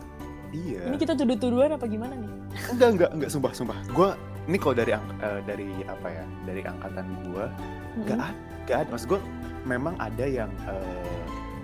Iya. 0.50 0.90
Ini 0.90 0.96
kita 0.96 1.14
tuduh-tuduhan 1.14 1.75
apa 1.75 1.87
gimana 1.87 2.14
nih? 2.14 2.30
Enggak 2.70 2.88
enggak 2.99 3.11
enggak 3.14 3.30
sumpah 3.30 3.50
sumpah. 3.50 3.78
Gue 3.90 4.11
ini 4.44 4.56
kalau 4.56 4.74
dari 4.74 4.92
eh, 4.92 5.40
dari 5.42 5.68
apa 5.84 6.08
ya 6.08 6.24
dari 6.44 6.60
angkatan 6.62 7.06
gue 7.24 7.44
Mm-mm. 7.44 8.02
nggak 8.02 8.16
ada 8.16 8.28
nggak 8.64 8.78
ada. 8.78 8.88
Maksud 8.90 9.08
gue 9.08 9.20
memang 9.64 9.94
ada 9.96 10.24
yang 10.24 10.50
eh, 10.64 11.20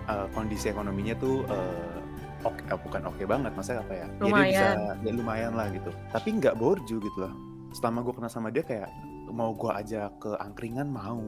eh, 0.07 0.27
kondisi 0.31 0.69
ekonominya 0.69 1.15
tuh 1.15 1.45
eh, 1.45 1.97
oke 2.43 2.61
eh, 2.63 2.79
bukan 2.79 3.03
oke 3.05 3.23
banget 3.25 3.53
maksudnya 3.53 3.81
apa 3.81 3.95
ya 3.95 4.07
Ya, 4.07 4.13
dia 4.19 4.33
bisa 4.43 4.67
ya 5.01 5.13
lumayan 5.13 5.53
lah 5.53 5.69
gitu 5.69 5.91
tapi 6.09 6.29
nggak 6.35 6.57
borju 6.57 6.97
gitu 6.99 7.19
loh 7.19 7.33
selama 7.71 8.03
gue 8.03 8.15
kenal 8.15 8.29
sama 8.29 8.49
dia 8.49 8.65
kayak 8.65 8.89
mau 9.29 9.53
gue 9.53 9.71
ajak 9.71 10.11
ke 10.19 10.31
angkringan 10.39 10.89
mau 10.89 11.21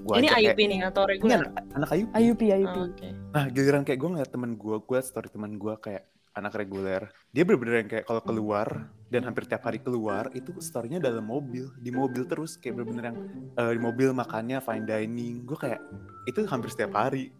gua 0.00 0.16
Ini 0.16 0.28
kayak- 0.28 0.56
ini 0.56 0.76
atau 0.82 1.02
ini 1.04 1.12
reguler? 1.14 1.40
anak, 1.40 1.52
anak 1.72 1.88
Ayub 1.90 2.08
Ayupi, 2.10 2.46
Ayupi. 2.50 2.78
Oh, 2.78 2.88
Oke. 2.88 3.08
Nah, 3.30 3.44
giliran 3.48 3.82
kayak 3.84 3.98
gue 3.98 4.08
ngeliat 4.10 4.30
temen 4.30 4.52
gue, 4.54 4.76
gue 4.78 4.98
story 4.98 5.28
temen 5.28 5.52
gue 5.54 5.74
kayak 5.76 6.04
anak 6.32 6.52
reguler. 6.54 7.02
Dia 7.28 7.42
bener-bener 7.44 7.74
yang 7.78 7.90
kayak 7.90 8.04
kalau 8.04 8.20
keluar 8.22 8.88
dan 9.10 9.26
hampir 9.26 9.42
tiap 9.50 9.66
hari 9.66 9.82
keluar 9.82 10.30
itu 10.38 10.54
storynya 10.62 11.02
dalam 11.02 11.26
mobil, 11.26 11.74
di 11.82 11.90
mobil 11.90 12.22
terus 12.30 12.54
kayak 12.54 12.78
bener-bener 12.78 13.10
yang 13.10 13.18
eh, 13.58 13.72
di 13.74 13.80
mobil 13.82 14.08
makannya 14.14 14.62
fine 14.62 14.86
dining. 14.86 15.42
Gue 15.42 15.58
kayak 15.58 15.82
itu 16.30 16.46
hampir 16.46 16.70
setiap 16.70 16.94
hari. 16.94 17.34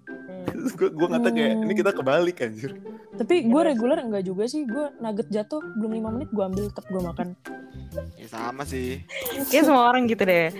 Gue 0.79 0.91
gue 0.91 1.07
ngata 1.07 1.31
kayak 1.31 1.53
ini 1.62 1.73
kita 1.79 1.91
kebalik 1.95 2.43
anjir. 2.43 2.75
Tapi 3.15 3.47
gue 3.47 3.61
reguler 3.62 4.00
enggak 4.03 4.27
juga 4.27 4.49
sih. 4.50 4.67
Gue 4.67 4.91
nugget 4.99 5.29
jatuh 5.31 5.62
belum 5.79 5.93
lima 5.95 6.09
menit 6.11 6.33
gue 6.33 6.43
ambil 6.43 6.69
tetap 6.73 6.89
gue 6.91 7.00
makan. 7.00 7.37
Ya, 8.17 8.27
sama 8.27 8.65
sih. 8.65 9.05
Kayak 9.53 9.65
semua 9.71 9.93
orang 9.93 10.09
gitu 10.11 10.25
deh. 10.27 10.50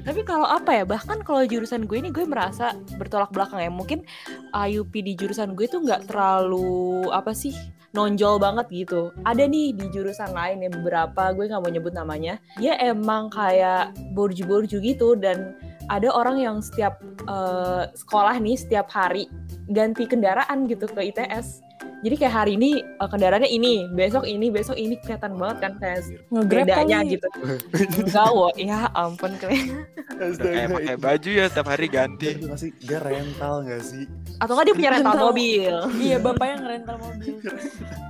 Tapi 0.00 0.20
kalau 0.24 0.48
apa 0.48 0.82
ya, 0.82 0.84
bahkan 0.88 1.22
kalau 1.22 1.44
jurusan 1.46 1.86
gue 1.86 1.96
ini 2.02 2.10
gue 2.10 2.26
merasa 2.26 2.74
bertolak 2.98 3.30
belakang 3.30 3.62
ya. 3.62 3.70
Mungkin 3.70 4.02
IUP 4.52 4.90
di 4.90 5.12
jurusan 5.14 5.54
gue 5.54 5.70
tuh 5.70 5.80
nggak 5.80 6.10
terlalu 6.10 7.08
apa 7.14 7.30
sih 7.30 7.54
nonjol 7.90 8.38
banget 8.38 8.66
gitu. 8.70 9.10
Ada 9.26 9.46
nih 9.46 9.74
di 9.74 9.86
jurusan 9.90 10.30
lain 10.30 10.62
ya 10.62 10.70
beberapa, 10.70 11.34
gue 11.34 11.50
nggak 11.50 11.62
mau 11.62 11.72
nyebut 11.72 11.94
namanya. 11.94 12.38
Dia 12.58 12.78
emang 12.78 13.30
kayak 13.30 13.94
borju-borju 14.14 14.78
gitu 14.78 15.18
dan 15.18 15.58
ada 15.90 16.06
orang 16.14 16.38
yang 16.38 16.56
setiap 16.62 17.02
eh, 17.26 17.90
sekolah 17.94 18.38
nih 18.38 18.56
setiap 18.58 18.86
hari 18.90 19.26
ganti 19.70 20.06
kendaraan 20.06 20.70
gitu 20.70 20.86
ke 20.86 21.10
ITS. 21.10 21.69
Jadi 22.00 22.14
kayak 22.16 22.32
hari 22.34 22.52
ini 22.54 22.70
eh, 22.80 23.08
kendaraannya 23.08 23.46
ini, 23.46 23.84
besok 23.90 24.24
ini, 24.24 24.48
besok 24.48 24.72
ini 24.74 24.96
kelihatan 24.96 25.36
banget 25.36 25.56
kan 25.60 25.72
kayak 25.76 25.98
Ngegrab 26.28 26.64
bedanya 26.64 26.98
kali. 26.98 27.12
gitu. 27.12 27.28
Gawo, 28.14 28.48
ya 28.56 28.88
ampun 28.92 29.32
keren. 29.36 29.84
Kayak 30.10 30.68
pakai 30.70 30.96
baju 30.96 31.30
ya 31.30 31.44
setiap 31.46 31.68
hari 31.68 31.86
ganti. 31.86 32.40
Masih 32.40 32.72
dia 32.78 32.98
rental 32.98 33.62
gak 33.62 33.82
sih? 33.82 34.04
Atau 34.36 34.52
nggak 34.54 34.66
dia 34.66 34.74
punya 34.74 34.90
rental 34.92 35.12
Rental. 35.12 35.26
mobil. 35.28 35.74
Iya, 35.98 36.16
bapaknya 36.18 36.56
ngerental 36.58 36.96
mobil. 36.98 37.34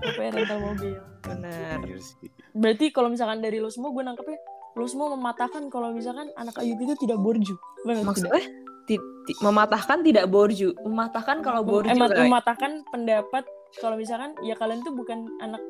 bapaknya 0.01 0.31
rental 0.33 0.59
mobil. 0.61 0.95
Benar. 1.21 1.79
Sih. 1.97 2.29
Berarti 2.51 2.87
kalau 2.89 3.09
misalkan 3.09 3.39
dari 3.39 3.59
lo 3.59 3.69
semua 3.69 3.91
gue 3.91 4.03
nangkepnya 4.03 4.39
lo 4.73 4.87
semua 4.87 5.11
mematahkan 5.11 5.67
kalau 5.67 5.91
misalkan 5.91 6.31
anak 6.33 6.55
Ayupi 6.57 6.83
itu 6.85 6.95
tidak 7.01 7.19
borju. 7.19 7.55
Benar 7.81 7.97
tidak? 7.97 8.07
Maksudnya 8.07 8.43
ti- 8.87 8.99
ti- 9.25 9.39
mematahkan 9.41 9.99
tidak 10.01 10.27
borju, 10.27 10.79
mematahkan 10.81 11.43
kalau 11.43 11.63
borju. 11.63 11.91
Guys. 11.91 12.15
mematahkan 12.21 12.71
pendapat 12.87 13.45
kalau 13.73 13.95
misalkan 13.95 14.35
ya 14.41 14.55
kalian 14.55 14.81
tuh 14.81 14.93
bukan 14.93 15.25
anak 15.39 15.63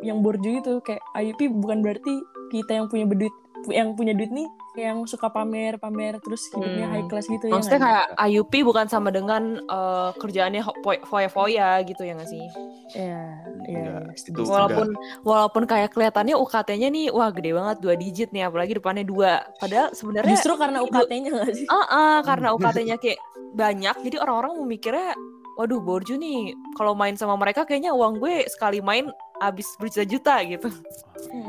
yang 0.00 0.20
borju 0.20 0.60
itu 0.60 0.72
kayak 0.80 1.00
Ayupi 1.12 1.48
bukan 1.48 1.80
berarti 1.80 2.12
kita 2.50 2.74
yang 2.74 2.86
punya 2.86 3.06
duit 3.06 3.32
yang 3.66 3.92
punya 3.92 4.12
duit 4.12 4.30
nih 4.30 4.46
yang 4.78 5.02
suka 5.02 5.26
pamer 5.26 5.74
pamer 5.76 6.20
terus 6.20 6.46
hidupnya 6.48 6.86
Hmm. 6.86 6.94
high 6.94 7.06
class 7.06 7.26
gitu 7.26 7.44
ya 7.44 7.52
Maksudnya 7.52 7.80
nggak? 7.80 7.90
kayak 8.06 8.28
IUP 8.28 8.52
bukan 8.62 8.86
sama 8.86 9.08
dengan 9.08 9.42
eh, 9.58 10.10
kerjaannya 10.14 10.62
poi- 10.78 11.02
foya-foya 11.02 11.82
gitu 11.82 12.02
ya 12.02 12.14
nggak 12.14 12.28
sih? 12.28 12.44
ya 12.90 13.20
ya, 13.66 13.80
ya, 13.84 13.92
setuju. 14.14 14.38
enggak. 14.38 14.48
Walaupun 14.50 14.88
walaupun 15.22 15.62
kayak 15.64 15.90
kelihatannya 15.90 16.36
UKT-nya 16.36 16.88
nih 16.88 17.06
wah 17.10 17.28
gede 17.28 17.50
banget 17.52 17.76
dua 17.78 17.94
digit 17.94 18.28
nih 18.30 18.46
apalagi 18.46 18.72
depannya 18.74 19.04
dua. 19.04 19.32
Padahal 19.56 19.92
sebenarnya 19.92 20.32
justru 20.32 20.52
karena 20.54 20.78
UKT-nya 20.80 21.30
nggak 21.34 21.52
sih 21.54 21.66
Ah, 21.66 21.84
ah, 21.84 22.16
karena 22.22 22.54
UKT-nya 22.54 22.96
kayak 22.96 23.18
banyak, 23.50 23.96
jadi 24.02 24.16
orang-orang 24.18 24.56
memikirnya, 24.58 25.12
waduh 25.58 25.82
borju 25.82 26.14
nih, 26.14 26.54
kalau 26.72 26.94
main 26.94 27.18
sama 27.18 27.34
mereka 27.34 27.66
kayaknya 27.66 27.90
uang 27.90 28.16
gue 28.16 28.46
sekali 28.46 28.78
main 28.78 29.10
habis 29.38 29.66
berjuta-juta 29.76 30.38
gitu. 30.46 30.70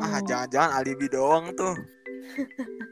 Ah, 0.02 0.17
Hmm. 0.17 0.26
jangan-jangan 0.26 0.72
alibi 0.76 1.06
doang 1.08 1.54
tuh. 1.54 1.78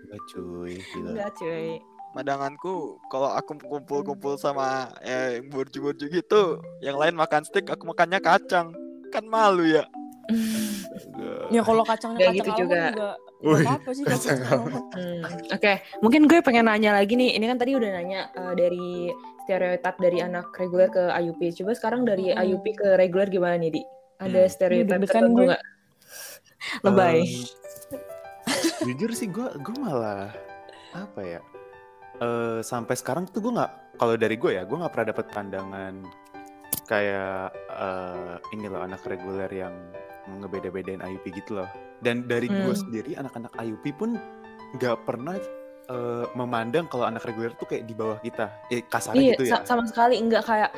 Enggak 0.05 0.21
cuy, 0.29 0.77
gila. 0.93 1.09
Enggak 1.11 1.31
cuy. 1.35 1.81
Pandanganku 2.13 2.73
kalau 3.09 3.29
aku 3.29 3.57
kumpul-kumpul 3.59 4.37
sama 4.37 4.89
eh, 5.01 5.41
borju-borju 5.43 6.05
gitu, 6.07 6.57
yang 6.79 6.97
lain 6.97 7.13
makan 7.13 7.41
steak, 7.41 7.67
aku 7.67 7.85
makannya 7.85 8.17
kacang. 8.17 8.73
Kan 9.09 9.25
malu 9.25 9.65
ya. 9.65 9.85
Enggak. 11.07 11.45
ya 11.49 11.61
kalau 11.61 11.83
kacangnya 11.83 12.17
Nggak 12.19 12.33
kacang 12.33 12.37
gitu 12.37 12.51
juga. 12.61 12.81
juga 12.93 13.09
Wih, 13.37 13.63
apa 13.63 13.89
sih. 13.93 14.01
Hmm, 14.97 15.21
Oke, 15.53 15.73
mungkin 16.01 16.25
gue 16.25 16.41
pengen 16.41 16.65
nanya 16.65 16.97
lagi 16.97 17.13
nih. 17.13 17.37
Ini 17.37 17.45
kan 17.47 17.57
tadi 17.61 17.77
udah 17.77 17.89
nanya 17.93 18.33
eh, 18.33 18.53
dari 18.57 19.13
stereotip 19.45 19.95
dari 20.01 20.19
anak 20.19 20.49
reguler 20.57 20.89
ke 20.89 21.13
IUP. 21.13 21.41
Coba 21.53 21.71
sekarang 21.71 22.01
dari 22.01 22.33
Mm-mm. 22.33 22.41
IUP 22.43 22.65
ke 22.73 22.97
reguler 22.97 23.29
gimana 23.29 23.55
nih, 23.55 23.77
Di? 23.77 23.81
Ada 24.17 24.41
Hmm. 24.41 24.49
stereotip 24.49 24.99
tertentu 25.05 25.37
gue. 25.37 25.47
nggak? 25.47 25.63
Lebay. 26.81 27.19
Em, 27.21 27.45
jujur 28.83 29.11
sih 29.13 29.27
gue 29.27 29.47
gue 29.59 29.75
malah 29.77 30.31
apa 30.95 31.19
ya 31.21 31.41
eh 32.17 32.59
sampai 32.63 32.95
sekarang 32.95 33.27
tuh 33.27 33.43
gue 33.43 33.53
nggak 33.53 33.71
kalau 33.99 34.15
dari 34.15 34.33
gue 34.33 34.55
ya 34.55 34.63
gue 34.63 34.73
nggak 34.73 34.89
pernah 34.89 35.07
dapat 35.11 35.25
pandangan 35.29 35.93
kayak 36.87 37.51
eh 37.53 38.35
ini 38.55 38.65
loh 38.65 38.81
anak 38.81 39.03
reguler 39.03 39.51
yang 39.51 39.75
ngebeda-bedain 40.29 40.99
IUP 40.99 41.31
gitu 41.31 41.59
loh 41.59 41.69
dan 41.99 42.27
dari 42.27 42.45
gue 42.45 42.59
Hmm. 42.67 42.75
sendiri 42.77 43.15
anak-anak 43.15 43.51
IUP 43.57 43.85
pun 43.95 44.19
nggak 44.75 45.07
pernah 45.07 45.39
eh, 45.87 46.25
memandang 46.35 46.85
kalau 46.85 47.03
anak 47.03 47.23
reguler 47.23 47.55
tuh 47.55 47.63
kayak 47.63 47.83
di 47.83 47.95
bawah 47.95 48.19
kita. 48.19 48.51
Eh, 48.67 48.83
kasarnya 48.83 49.19
Iya, 49.19 49.31
gitu 49.33 49.43
ya. 49.47 49.51
sa- 49.59 49.65
sama 49.65 49.83
sekali. 49.87 50.19
Nggak 50.19 50.43
kayak 50.43 50.69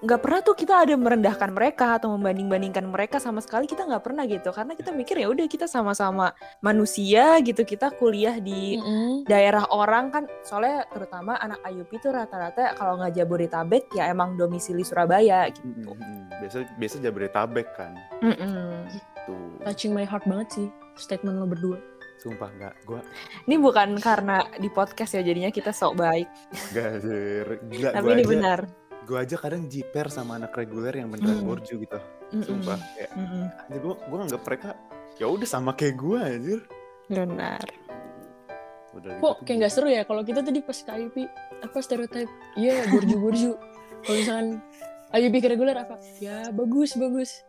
nggak 0.00 0.20
pernah 0.20 0.40
tuh 0.40 0.56
kita 0.56 0.74
ada 0.82 0.94
merendahkan 0.96 1.50
mereka 1.52 2.00
atau 2.00 2.16
membanding-bandingkan 2.16 2.84
mereka 2.84 3.16
sama 3.18 3.38
sekali. 3.38 3.64
Kita 3.64 3.84
nggak 3.84 4.00
pernah 4.00 4.24
gitu. 4.24 4.48
Karena 4.50 4.72
kita 4.72 4.90
mikir 4.90 5.20
ya 5.20 5.28
udah 5.28 5.44
kita 5.44 5.68
sama-sama 5.68 6.32
manusia 6.58 7.38
gitu. 7.40 7.62
Kita 7.62 7.92
kuliah 7.92 8.40
di 8.40 8.76
Mm-mm. 8.76 9.28
daerah 9.28 9.68
orang 9.68 10.08
kan. 10.08 10.24
Soalnya 10.42 10.88
terutama 10.88 11.36
anak 11.36 11.60
IUP 11.62 11.92
itu 11.92 12.08
rata-rata 12.08 12.72
kalau 12.74 12.96
nggak 12.96 13.14
Jabodetabek 13.14 13.92
ya 13.92 14.08
emang 14.08 14.34
domisili 14.34 14.80
Surabaya 14.80 15.46
gitu. 15.52 15.60
Mm, 15.64 15.84
mm, 15.84 15.94
mm. 15.94 16.22
biasa 16.40 16.56
biasa 16.74 16.96
Jabodetabek 17.00 17.68
kan. 17.76 17.92
Mm-mm. 18.20 18.88
tuh 19.24 19.56
touching 19.64 19.96
my 19.96 20.04
heart 20.04 20.20
banget 20.24 20.48
sih 20.52 20.66
statement 20.96 21.40
lo 21.40 21.48
berdua 21.48 21.80
sumpah 22.24 22.48
nggak. 22.50 22.74
Gue 22.82 23.00
Ini 23.44 23.56
bukan 23.58 24.00
karena 24.00 24.48
di 24.56 24.66
podcast 24.66 25.12
ya 25.12 25.20
jadinya 25.20 25.48
kita 25.48 25.70
sok 25.70 25.94
baik, 25.94 26.24
nggak 26.72 26.90
gila 27.68 27.90
tapi 27.92 28.08
ini 28.10 28.16
aja 28.18 28.30
benar. 28.30 28.60
gue 29.04 29.18
aja 29.20 29.36
kadang 29.36 29.68
jiper 29.68 30.08
sama 30.08 30.40
anak 30.40 30.56
reguler 30.56 30.96
yang 30.96 31.12
beneran 31.12 31.36
Hmm. 31.36 31.46
borju 31.46 31.76
gitu. 31.76 32.00
Mm-mm. 32.32 32.40
sumpah 32.40 32.80
kayak 32.96 33.12
Mm-mm. 33.12 33.44
anjir 33.62 33.78
gue 33.78 33.94
gue 34.00 34.16
nganggap 34.18 34.42
mereka 34.42 34.68
ya 35.14 35.26
udah 35.28 35.44
sama 35.46 35.70
kayak 35.70 35.94
gue 35.94 36.18
anjir. 36.18 36.60
Benar. 37.04 37.60
udah 38.94 39.12
kok 39.18 39.36
kayak 39.44 39.56
nggak 39.60 39.72
seru 39.72 39.88
ya? 39.90 40.02
Kalau 40.02 40.22
kita 40.22 40.40
tadi 40.40 40.58
pas 40.58 40.78
ke 40.78 40.90
IUP 40.90 41.16
apa 41.60 41.78
stereotip 41.78 42.28
iya 42.54 42.88
borju 42.88 43.16
borju 43.18 43.50
kalau 44.00 44.16
misalkan 44.16 44.48
IUP 45.12 45.34
ke 45.36 45.48
reguler 45.48 45.76
apa? 45.76 46.00
Ya 46.16 46.48
bagus 46.48 46.96
bagus 46.96 47.44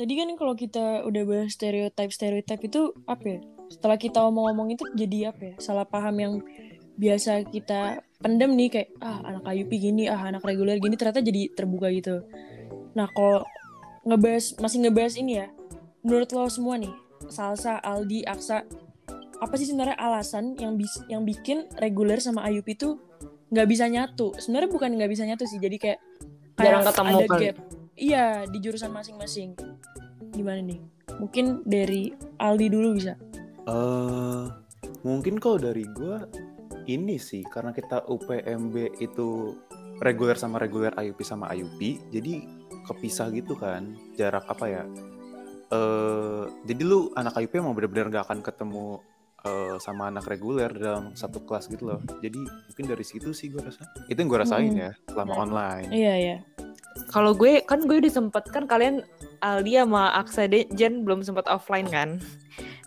tadi 0.00 0.16
kan 0.16 0.32
kalau 0.40 0.56
kita 0.56 1.04
udah 1.04 1.22
bahas 1.28 1.52
stereotip 1.52 2.08
stereotip 2.08 2.60
itu 2.64 2.96
apa 3.04 3.36
ya? 3.36 3.38
Setelah 3.68 4.00
kita 4.00 4.24
omong-omong 4.24 4.72
itu 4.72 4.88
jadi 4.96 5.28
apa 5.28 5.52
ya? 5.52 5.54
Salah 5.60 5.84
paham 5.84 6.16
yang 6.16 6.34
biasa 6.96 7.44
kita 7.52 8.00
pendem 8.16 8.56
nih 8.56 8.68
kayak 8.72 8.88
ah 9.04 9.20
anak 9.28 9.44
IUP 9.44 9.72
gini 9.76 10.08
ah 10.08 10.20
anak 10.24 10.40
reguler 10.40 10.80
gini 10.80 10.96
ternyata 10.96 11.20
jadi 11.20 11.52
terbuka 11.52 11.92
gitu. 11.92 12.24
Nah 12.96 13.12
kalau 13.12 13.44
ngebahas 14.08 14.56
masih 14.56 14.88
ngebahas 14.88 15.14
ini 15.20 15.44
ya 15.44 15.46
menurut 16.00 16.32
lo 16.32 16.48
semua 16.48 16.80
nih 16.80 16.92
Salsa 17.28 17.76
Aldi 17.84 18.24
Aksa 18.24 18.64
apa 19.40 19.54
sih 19.60 19.68
sebenarnya 19.68 20.00
alasan 20.00 20.56
yang 20.56 20.80
bis 20.80 20.96
yang 21.12 21.28
bikin 21.28 21.68
reguler 21.76 22.16
sama 22.24 22.48
IUP 22.48 22.72
itu 22.72 22.96
nggak 23.52 23.68
bisa 23.68 23.84
nyatu? 23.84 24.32
Sebenarnya 24.40 24.72
bukan 24.72 24.96
nggak 24.96 25.10
bisa 25.12 25.28
nyatu 25.28 25.44
sih 25.44 25.60
jadi 25.60 25.76
kayak 25.76 26.00
Jarang 26.60 26.84
ketemu 26.84 27.16
ada 27.16 27.28
gap 27.36 27.79
iya 28.00 28.48
di 28.48 28.58
jurusan 28.58 28.90
masing-masing. 28.90 29.52
Gimana 30.32 30.64
nih? 30.64 30.80
Mungkin 31.20 31.68
dari 31.68 32.10
Aldi 32.40 32.66
dulu 32.72 32.96
bisa. 32.96 33.14
Eh 33.68 34.44
mungkin 35.04 35.36
kalau 35.36 35.60
dari 35.60 35.84
gue 35.84 36.16
ini 36.88 37.20
sih 37.20 37.44
karena 37.44 37.70
kita 37.70 38.08
UPMB 38.08 38.98
itu 38.98 39.54
reguler 40.00 40.34
sama 40.34 40.56
reguler 40.56 40.96
IUP 40.96 41.20
sama 41.20 41.52
IUP 41.52 42.08
jadi 42.08 42.40
kepisah 42.88 43.28
gitu 43.36 43.52
kan 43.54 43.92
jarak 44.16 44.48
apa 44.48 44.64
ya? 44.64 44.84
Eh 45.70 46.44
jadi 46.64 46.82
lu 46.82 47.12
anak 47.14 47.36
IUP 47.36 47.60
mau 47.60 47.76
bener-bener 47.76 48.08
gak 48.10 48.32
akan 48.32 48.40
ketemu 48.40 48.98
eh, 49.40 49.76
sama 49.80 50.08
anak 50.08 50.28
reguler 50.28 50.68
dalam 50.68 51.12
satu 51.16 51.44
kelas 51.44 51.68
gitu 51.68 51.88
loh. 51.88 52.00
Jadi 52.20 52.40
mungkin 52.40 52.84
dari 52.88 53.04
situ 53.04 53.32
sih 53.32 53.48
gue 53.48 53.60
rasa. 53.60 53.84
Itu 54.08 54.18
yang 54.20 54.28
gue 54.28 54.40
rasain 54.40 54.72
Hmm. 54.72 54.82
ya 54.88 54.90
selama 55.08 55.32
online. 55.36 55.88
Iya 55.92 56.14
iya 56.16 56.36
Kalau 57.10 57.32
gue 57.34 57.62
kan 57.66 57.82
gue 57.86 58.02
udah 58.02 58.12
sempet 58.12 58.44
kan 58.50 58.66
kalian 58.66 59.06
Aldi 59.40 59.78
sama 59.80 60.12
Aksa 60.18 60.50
Jen 60.50 61.06
belum 61.06 61.22
sempet 61.24 61.46
offline 61.46 61.86
kan. 61.88 62.18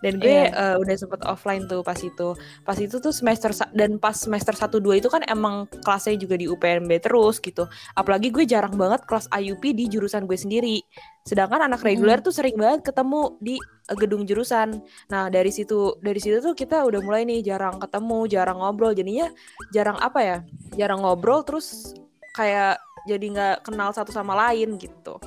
Dan 0.04 0.20
gue 0.20 0.28
Iya. 0.28 0.52
eh, 0.52 0.76
udah 0.76 0.94
sempet 1.00 1.24
offline 1.24 1.64
tuh 1.64 1.80
pas 1.80 1.96
itu. 1.96 2.36
Pas 2.62 2.76
itu 2.76 3.00
tuh 3.00 3.10
semester 3.10 3.50
dan 3.72 3.96
pas 3.96 4.12
semester 4.12 4.52
1 4.52 4.76
2 4.78 5.00
itu 5.00 5.08
kan 5.08 5.24
emang 5.26 5.64
kelasnya 5.80 6.20
juga 6.20 6.36
di 6.36 6.44
UPNB 6.46 7.00
terus 7.00 7.40
gitu. 7.40 7.64
Apalagi 7.96 8.28
gue 8.28 8.44
jarang 8.44 8.76
banget 8.76 9.08
kelas 9.08 9.26
IUP 9.32 9.72
di 9.72 9.88
jurusan 9.88 10.28
gue 10.28 10.36
sendiri. 10.36 10.84
Sedangkan 11.24 11.64
anak 11.64 11.80
reguler 11.80 12.20
tuh 12.20 12.36
sering 12.36 12.54
banget 12.60 12.84
ketemu 12.84 13.40
di 13.40 13.56
eh, 13.88 13.96
gedung 13.96 14.28
jurusan. 14.28 14.78
Nah, 15.08 15.32
dari 15.32 15.48
situ 15.48 15.96
dari 16.04 16.20
situ 16.20 16.44
tuh 16.44 16.52
kita 16.52 16.84
udah 16.84 17.00
mulai 17.00 17.24
nih 17.24 17.40
jarang 17.40 17.80
ketemu, 17.80 18.28
jarang 18.28 18.60
ngobrol. 18.60 18.92
Jadinya 18.92 19.32
jarang 19.72 19.96
apa 19.98 20.20
ya? 20.20 20.36
Jarang 20.76 21.00
ngobrol 21.00 21.40
terus 21.48 21.96
kayak 22.36 22.76
jadi 23.08 23.24
nggak 23.30 23.56
kenal 23.68 23.92
satu 23.92 24.10
sama 24.10 24.32
lain 24.36 24.76
gitu. 24.80 25.20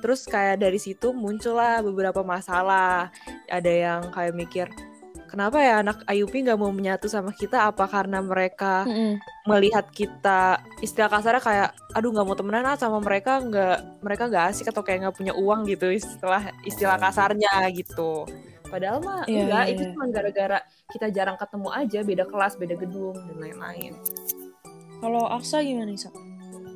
Terus 0.00 0.28
kayak 0.28 0.60
dari 0.60 0.76
situ 0.76 1.16
muncullah 1.16 1.80
beberapa 1.80 2.20
masalah. 2.20 3.08
Ada 3.48 3.72
yang 3.72 4.00
kayak 4.12 4.34
mikir, 4.36 4.66
kenapa 5.32 5.60
ya 5.64 5.80
anak 5.80 6.04
IUP 6.08 6.44
nggak 6.44 6.60
mau 6.60 6.68
menyatu 6.68 7.08
sama 7.08 7.32
kita? 7.32 7.68
Apa 7.72 7.88
karena 7.88 8.20
mereka 8.20 8.84
Mm-mm. 8.84 9.16
melihat 9.48 9.88
kita 9.92 10.60
istilah 10.84 11.08
kasarnya 11.08 11.40
kayak, 11.40 11.70
aduh 11.96 12.12
nggak 12.12 12.26
mau 12.26 12.36
temenan 12.36 12.68
ah 12.68 12.76
sama 12.76 13.00
mereka 13.00 13.40
nggak 13.40 14.04
mereka 14.04 14.28
nggak 14.28 14.44
asik 14.52 14.68
atau 14.68 14.84
kayak 14.84 15.08
nggak 15.08 15.16
punya 15.16 15.32
uang 15.32 15.64
gitu 15.68 15.88
istilah 15.88 16.52
istilah 16.68 17.00
kasarnya 17.00 17.64
gitu. 17.72 18.28
Padahal 18.68 18.98
mah 19.04 19.22
Iya, 19.30 19.46
enggak, 19.46 19.64
iya, 19.64 19.72
itu 19.72 19.82
iya. 19.86 19.90
cuma 19.94 20.04
gara-gara 20.10 20.58
kita 20.90 21.06
jarang 21.14 21.36
ketemu 21.38 21.68
aja, 21.70 21.98
beda 22.02 22.24
kelas, 22.26 22.52
beda 22.58 22.74
gedung 22.74 23.14
dan 23.14 23.36
lain-lain. 23.38 23.92
Kalau 24.98 25.30
Aksa 25.30 25.62
gimana 25.62 25.94
Sa? 25.94 26.10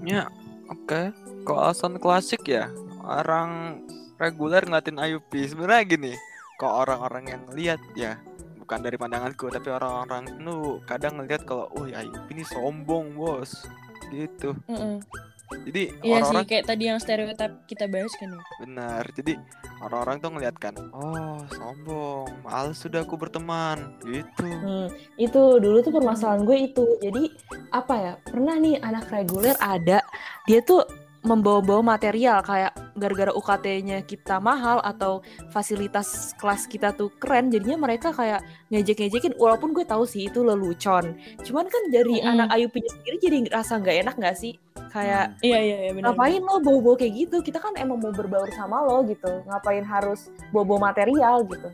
Ya, 0.06 0.30
oke. 0.68 1.00
Kalau 1.44 1.60
alasan 1.64 1.96
klasik 1.96 2.44
ya, 2.44 2.68
orang 3.04 3.82
reguler 4.20 4.62
ngeliatin 4.64 5.00
IUP. 5.00 5.32
Sebenarnya 5.48 5.82
gini, 5.88 6.12
kalau 6.60 6.84
orang-orang 6.84 7.24
yang 7.28 7.42
lihat 7.56 7.80
ya, 7.96 8.20
bukan 8.60 8.84
dari 8.84 9.00
pandanganku, 9.00 9.48
tapi 9.48 9.72
orang-orang 9.72 10.28
itu 10.28 10.82
kadang 10.84 11.16
ngelihat 11.16 11.42
kalau, 11.48 11.72
oh 11.72 11.88
IUP 11.88 12.26
ini 12.34 12.44
sombong 12.44 13.16
bos, 13.16 13.64
gitu. 14.12 14.52
Mm-mm. 14.68 15.00
Jadi 15.48 15.82
Iya 15.88 15.96
sih, 16.00 16.12
orang-orang 16.12 16.44
kayak 16.44 16.64
tadi 16.68 16.82
yang 16.92 16.98
stereotip 17.00 17.52
kita 17.64 17.84
bahas 17.88 18.12
kan 18.20 18.28
ya. 18.36 18.42
benar. 18.60 19.04
Jadi 19.16 19.32
orang-orang 19.80 20.16
tuh 20.20 20.30
ngeliat 20.36 20.56
kan, 20.60 20.74
oh 20.92 21.40
sombong, 21.56 22.28
males 22.44 22.76
sudah 22.76 23.00
aku 23.00 23.16
berteman, 23.16 23.96
gitu. 24.04 24.44
Hmm, 24.44 24.88
itu 25.16 25.42
dulu 25.56 25.80
tuh 25.80 25.92
permasalahan 25.92 26.44
gue 26.44 26.58
itu. 26.68 26.86
Jadi 27.00 27.32
apa 27.72 27.94
ya? 27.96 28.12
Pernah 28.28 28.60
nih 28.60 28.76
anak 28.84 29.08
reguler 29.08 29.56
ada 29.56 30.04
dia 30.44 30.60
tuh 30.60 30.84
membawa-bawa 31.26 31.98
material 31.98 32.40
kayak 32.46 32.72
gara-gara 32.94 33.30
UKT-nya 33.34 34.06
kita 34.06 34.38
mahal 34.38 34.78
atau 34.86 35.22
fasilitas 35.50 36.34
kelas 36.38 36.66
kita 36.70 36.94
tuh 36.94 37.10
keren 37.18 37.50
jadinya 37.50 37.86
mereka 37.90 38.14
kayak 38.14 38.42
ngejek-ngejekin 38.70 39.34
walaupun 39.38 39.74
gue 39.74 39.82
tahu 39.82 40.06
sih 40.06 40.30
itu 40.30 40.42
lelucon. 40.46 41.18
Cuman 41.42 41.66
kan 41.66 41.82
dari 41.90 42.22
Mm-mm. 42.22 42.32
anak 42.38 42.48
IUP-nya 42.54 42.90
sendiri 42.98 43.16
jadi 43.18 43.36
ngerasa 43.46 43.72
nggak 43.82 43.96
enak 44.06 44.14
nggak 44.18 44.36
sih? 44.38 44.52
Kayak 44.88 45.36
Iya, 45.44 45.58
iya, 45.60 45.76
iya 45.88 45.92
benar. 45.92 46.14
ngapain 46.14 46.40
lo 46.40 46.58
bawa-bawa 46.62 46.96
kayak 46.96 47.12
gitu? 47.26 47.36
Kita 47.42 47.58
kan 47.60 47.74
emang 47.76 47.98
mau 48.00 48.14
berbaur 48.14 48.48
sama 48.54 48.80
lo 48.86 49.04
gitu. 49.04 49.42
Ngapain 49.46 49.84
harus 49.84 50.30
bawa-bawa 50.54 50.92
material? 50.94 51.44
gitu 51.50 51.70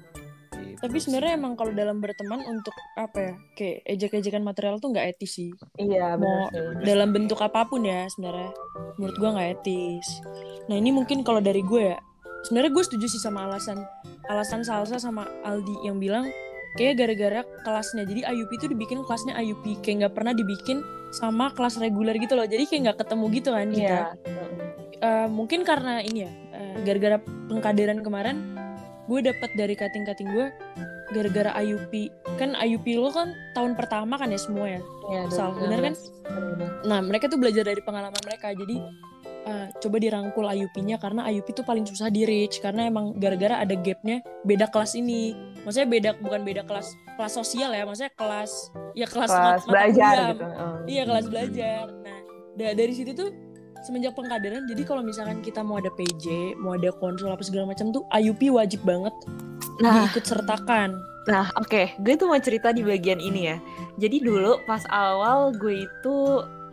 Gitu 0.64 0.80
Tapi 0.80 0.96
sih. 0.96 1.02
sebenarnya 1.04 1.32
emang 1.36 1.52
kalau 1.54 1.72
dalam 1.72 2.00
berteman 2.00 2.40
untuk 2.42 2.72
apa 2.96 3.18
ya, 3.20 3.34
kayak 3.52 3.76
ejek-ejekan 3.84 4.40
material 4.40 4.80
tuh 4.80 4.90
nggak 4.90 5.06
etis 5.12 5.36
sih. 5.36 5.50
iya 5.76 6.16
Mau 6.16 6.48
benar 6.48 6.80
sih 6.80 6.86
dalam 6.88 7.08
bentuk 7.12 7.38
apa 7.38 7.68
pun 7.68 7.84
ya 7.84 8.08
sebenarnya. 8.08 8.50
Menurut 8.96 9.16
gua 9.18 9.30
nggak 9.36 9.50
etis. 9.60 10.06
Nah 10.66 10.76
ini 10.76 10.90
mungkin 10.90 11.20
kalau 11.22 11.38
dari 11.38 11.60
gue 11.60 11.92
ya, 11.92 11.98
sebenarnya 12.48 12.72
gue 12.72 12.84
setuju 12.84 13.06
sih 13.06 13.20
sama 13.20 13.44
alasan 13.44 13.84
alasan 14.26 14.64
Salsa 14.64 14.96
sama 14.96 15.28
Aldi 15.44 15.84
yang 15.84 16.00
bilang 16.00 16.28
kayak 16.74 16.98
gara-gara 16.98 17.40
kelasnya. 17.62 18.08
Jadi 18.08 18.24
IUP 18.24 18.50
itu 18.56 18.66
dibikin 18.66 19.04
kelasnya 19.04 19.36
IUP, 19.38 19.84
kayak 19.84 19.96
nggak 20.08 20.14
pernah 20.16 20.32
dibikin 20.32 20.80
sama 21.14 21.52
kelas 21.54 21.78
reguler 21.78 22.16
gitu 22.18 22.34
loh. 22.34 22.48
Jadi 22.48 22.64
kayak 22.66 22.80
nggak 22.90 22.98
ketemu 23.06 23.24
gitu 23.30 23.48
kan 23.54 23.68
kita. 23.70 23.86
iya 23.86 24.02
Eh, 25.04 25.28
mungkin 25.28 25.68
karena 25.68 26.00
ini 26.00 26.24
ya 26.24 26.32
eh, 26.56 26.76
gara-gara 26.80 27.20
pengkaderan 27.20 28.00
kemarin 28.00 28.56
gue 29.04 29.20
dapat 29.22 29.50
dari 29.54 29.74
kating-kating 29.74 30.28
gue 30.28 30.46
gara-gara 31.10 31.52
IUP 31.56 31.92
kan 32.34 32.56
IUP 32.56 32.96
lo 32.96 33.08
kan 33.08 33.30
tahun 33.52 33.74
pertama 33.74 34.16
kan 34.16 34.26
ya 34.26 34.36
semua 34.36 34.66
ya? 34.68 34.80
Sal, 35.28 35.52
bener 35.54 35.78
kan? 35.82 35.94
Nah 36.82 36.98
mereka 37.00 37.26
tuh 37.26 37.36
belajar 37.36 37.62
dari 37.62 37.78
pengalaman 37.78 38.18
mereka. 38.20 38.50
Jadi 38.50 38.80
eh, 39.44 39.66
coba 39.74 39.96
dirangkul 39.98 40.44
IUP-nya 40.44 40.96
karena 40.96 41.28
IUP 41.28 41.52
tuh 41.52 41.62
paling 41.62 41.84
susah 41.84 42.08
di 42.08 42.24
reach 42.24 42.58
karena 42.58 42.84
emang 42.84 43.12
gara-gara 43.14 43.60
ada 43.60 43.74
gapnya 43.74 44.18
beda 44.42 44.66
kelas 44.66 44.94
ini. 44.94 45.36
Maksudnya 45.62 45.86
beda 45.86 46.10
bukan 46.18 46.40
beda 46.42 46.62
kelas 46.62 46.88
kelas 47.14 47.32
sosial 47.34 47.70
ya. 47.70 47.84
Maksudnya 47.84 48.12
kelas 48.12 48.52
ya 48.94 49.06
kelas, 49.06 49.30
mat- 49.30 49.38
kelas 49.54 49.62
mata 49.62 49.70
belajar 49.70 50.14
gitu 50.32 50.44
Heeh. 50.44 50.74
Iya 50.88 51.02
kelas 51.04 51.26
belajar. 51.28 51.84
Nah 51.94 52.18
da- 52.54 52.74
dari 52.74 52.92
situ 52.92 53.12
tuh 53.12 53.28
semenjak 53.84 54.16
pengkaderan, 54.16 54.64
jadi 54.64 54.82
kalau 54.82 55.04
misalkan 55.04 55.44
kita 55.44 55.60
mau 55.60 55.78
ada 55.78 55.92
PJ, 55.92 56.56
mau 56.56 56.74
ada 56.74 56.90
konsul 56.96 57.28
apa 57.28 57.44
segala 57.44 57.70
macam 57.70 57.92
tuh 57.92 58.02
IUP 58.10 58.50
wajib 58.56 58.80
banget 58.82 59.12
nah 59.82 60.06
diikut 60.06 60.24
sertakan. 60.24 60.94
Nah, 61.24 61.48
oke, 61.56 61.96
gue 62.04 62.14
tuh 62.20 62.28
mau 62.28 62.36
cerita 62.36 62.68
di 62.68 62.84
bagian 62.84 63.16
ini 63.16 63.48
ya. 63.48 63.56
Jadi 63.96 64.20
dulu 64.20 64.60
pas 64.68 64.84
awal 64.92 65.56
gue 65.56 65.88
itu 65.88 66.14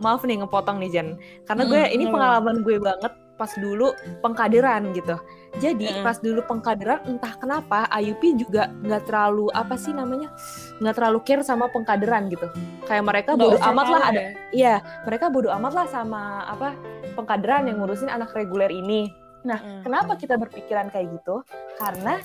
maaf 0.04 0.28
nih 0.28 0.44
ngepotong 0.44 0.76
nih 0.82 0.90
Jan. 0.92 1.08
Karena 1.48 1.64
gue 1.64 1.80
Hmm, 1.80 1.94
ini 1.96 2.04
pengalaman 2.12 2.60
gue 2.60 2.76
banget 2.76 3.12
pas 3.40 3.48
dulu 3.56 3.96
pengkaderan 4.20 4.92
gitu. 4.92 5.16
Jadi 5.60 5.84
Heeh. 5.84 6.00
pas 6.00 6.16
dulu 6.16 6.40
pengkaderan 6.48 7.04
entah 7.04 7.36
kenapa 7.36 7.84
IUP 7.92 8.40
juga 8.40 8.72
nggak 8.80 9.04
terlalu 9.04 9.52
apa 9.52 9.76
sih 9.76 9.92
namanya 9.92 10.32
nggak 10.80 10.94
terlalu 10.96 11.18
care 11.28 11.44
sama 11.44 11.68
pengkaderan 11.68 12.32
gitu. 12.32 12.48
Kayak 12.88 13.04
mereka 13.04 13.30
bodo 13.36 13.60
Nggak 13.60 13.68
amat 13.68 13.86
lah 13.86 14.02
ada 14.08 14.20
ya. 14.20 14.30
Iya, 14.52 14.74
mereka 15.04 15.28
bodo 15.28 15.52
amat 15.52 15.72
lah 15.76 15.86
sama 15.92 16.48
apa 16.48 16.72
pengkaderan 17.12 17.68
yang 17.68 17.84
ngurusin 17.84 18.08
anak 18.08 18.32
reguler 18.32 18.72
ini. 18.72 19.12
Nah, 19.42 19.58
Hmm. 19.58 19.82
kenapa 19.84 20.16
kita 20.16 20.38
berpikiran 20.38 20.88
kayak 20.88 21.20
gitu? 21.20 21.44
Karena 21.76 22.16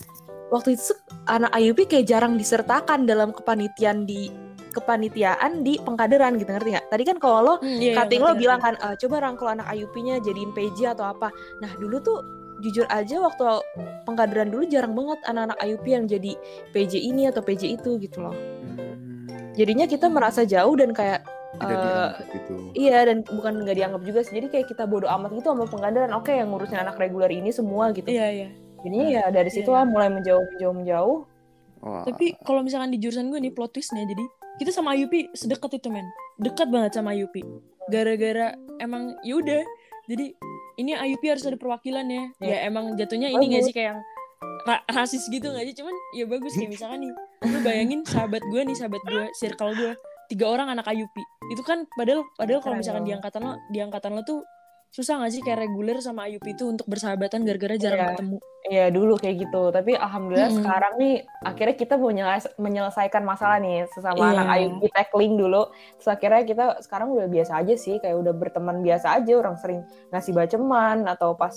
waktu 0.48 0.80
itu 0.80 0.96
anak 1.28 1.52
IUP 1.52 1.84
kayak 1.84 2.08
jarang 2.08 2.40
disertakan 2.40 3.04
dalam 3.04 3.36
kepanitiaan 3.36 4.08
di 4.08 4.32
kepanitiaan 4.72 5.66
di 5.66 5.82
pengkaderan 5.82 6.38
gitu 6.38 6.54
ngerti 6.54 6.78
nggak? 6.78 6.88
Tadi 6.94 7.04
kan 7.04 7.18
kalau 7.18 7.40
lo 7.42 7.54
Hmm, 7.58 7.82
iya, 7.82 7.92
iya, 7.92 7.94
cutting 7.98 8.22
ngerti, 8.22 8.38
lo 8.38 8.42
bilang 8.46 8.62
kan 8.62 8.78
"Eh, 8.78 8.96
coba 9.02 9.16
rangkul 9.26 9.50
anak 9.50 9.66
IUP-nya 9.74 10.22
jadiin 10.22 10.54
PJ 10.54 10.94
atau 10.94 11.10
apa. 11.10 11.34
Nah, 11.60 11.74
dulu 11.82 11.98
tuh 11.98 12.18
jujur 12.66 12.86
aja 12.90 13.22
waktu 13.22 13.44
pengkaderan 14.08 14.50
dulu 14.50 14.66
jarang 14.66 14.98
banget 14.98 15.20
anak-anak 15.30 15.58
IUP 15.62 15.86
yang 15.86 16.06
jadi 16.10 16.32
PJ 16.74 16.94
ini 16.98 17.30
atau 17.30 17.42
PJ 17.46 17.78
itu 17.78 18.02
gitu 18.02 18.24
loh. 18.24 18.34
Hmm, 18.34 19.30
Jadinya 19.54 19.86
kita 19.90 20.10
merasa 20.10 20.46
jauh 20.46 20.74
dan 20.78 20.94
kayak 20.94 21.26
tidak 21.58 21.78
eh, 21.78 21.82
dianggap 21.82 22.12
gitu. 22.34 22.54
Iya 22.78 22.98
dan 23.10 23.18
bukan 23.26 23.54
nggak 23.66 23.78
dianggap 23.78 24.02
juga 24.06 24.20
sih. 24.22 24.34
Jadi 24.38 24.48
kayak 24.54 24.68
kita 24.70 24.84
bodo 24.86 25.10
amat 25.10 25.32
gitu 25.34 25.48
sama 25.50 25.66
pengkaderan. 25.66 26.12
Oke 26.14 26.36
yang 26.36 26.54
ngurusin 26.54 26.78
anak 26.78 27.00
reguler 27.02 27.32
ini 27.32 27.50
semua 27.50 27.90
gitu. 27.96 28.06
Iya, 28.10 28.28
iya. 28.30 28.48
Jadinya 28.86 29.08
ya 29.10 29.24
dari 29.34 29.50
situ 29.50 29.74
lah 29.74 29.84
mulai 29.88 30.12
menjauh 30.14 30.44
menjauh 30.58 30.76
menjauh. 30.76 31.18
Wah, 31.82 32.04
Tapi 32.06 32.38
kalau 32.42 32.66
misalkan 32.66 32.90
di 32.94 32.98
jurusan 33.02 33.30
gue 33.30 33.38
nih 33.38 33.54
plot 33.54 33.74
twistnya 33.74 34.06
jadi 34.06 34.26
kita 34.58 34.74
sama 34.74 34.98
IUP 34.98 35.34
sedekat 35.38 35.78
itu 35.78 35.90
men. 35.94 36.06
Dekat 36.42 36.70
banget 36.70 36.98
sama 36.98 37.14
IUP. 37.14 37.42
Gara-gara 37.90 38.54
emang 38.82 39.18
yaudah. 39.26 39.66
Jadi 40.08 40.34
ini 40.78 40.94
IUP 40.94 41.24
harus 41.26 41.44
ada 41.46 41.58
perwakilan 41.58 42.06
ya. 42.06 42.24
Iya. 42.40 42.48
Ya 42.48 42.58
emang 42.70 42.94
jatuhnya 42.94 43.34
ini 43.34 43.46
gak 43.50 43.62
Bagus. 43.62 43.68
sih 43.70 43.76
kayak 43.76 43.88
yang 43.90 44.00
ra- 44.66 44.86
rasis 44.94 45.24
gitu 45.28 45.48
gak 45.50 45.66
sih? 45.66 45.76
Cuman 45.78 45.96
ya 46.14 46.26
bagus 46.30 46.54
kayak 46.54 46.72
misalkan 46.72 47.00
nih. 47.06 47.14
Lu 47.50 47.58
bayangin 47.66 48.02
sahabat 48.06 48.44
gue 48.46 48.62
nih, 48.62 48.76
sahabat 48.78 49.02
gue, 49.06 49.24
circle 49.38 49.74
gue. 49.74 49.92
Tiga 50.28 50.46
orang 50.52 50.68
anak 50.72 50.86
IUP. 50.92 51.18
Itu 51.50 51.64
kan 51.64 51.88
padahal 51.98 52.28
padahal 52.36 52.62
kalau 52.62 52.76
misalkan 52.78 53.04
di 53.08 53.14
angkatan 53.16 53.42
lo, 53.42 53.54
di 53.74 53.80
angkatan 53.82 54.12
lo 54.14 54.22
tuh 54.22 54.44
susah 54.90 55.20
gak 55.20 55.30
sih 55.30 55.42
kayak 55.42 55.62
reguler 55.62 56.00
sama 56.00 56.26
IUP 56.26 56.48
itu 56.48 56.64
untuk 56.66 56.86
bersahabatan 56.86 57.44
gara-gara 57.44 57.76
jarang 57.76 58.00
Iya. 58.00 58.10
ketemu. 58.12 58.38
Iya 58.68 58.86
dulu 58.90 59.14
kayak 59.16 59.36
gitu. 59.40 59.64
Tapi 59.70 59.92
alhamdulillah 59.94 60.50
Mm-mm. 60.50 60.60
sekarang 60.60 60.94
nih 60.98 61.16
akhirnya 61.40 61.76
kita 61.76 61.94
mau 61.96 62.10
nyeles- 62.10 62.52
menyelesaikan 62.58 63.24
masalah 63.24 63.58
nih 63.58 63.88
sesama 63.90 64.18
Iya. 64.18 64.32
anak 64.34 64.48
IUP 64.58 64.82
tackling 64.90 65.34
dulu. 65.36 65.64
Terus 65.96 66.10
akhirnya 66.10 66.44
kita 66.44 66.66
sekarang 66.82 67.08
udah 67.10 67.28
biasa 67.28 67.52
aja 67.58 67.74
sih. 67.74 67.96
Kayak 67.98 68.18
udah 68.20 68.34
berteman 68.34 68.82
biasa 68.82 69.08
aja. 69.16 69.34
Orang 69.34 69.56
sering 69.56 69.82
ngasih 70.10 70.34
baceman 70.34 71.06
atau 71.06 71.32
pas 71.32 71.54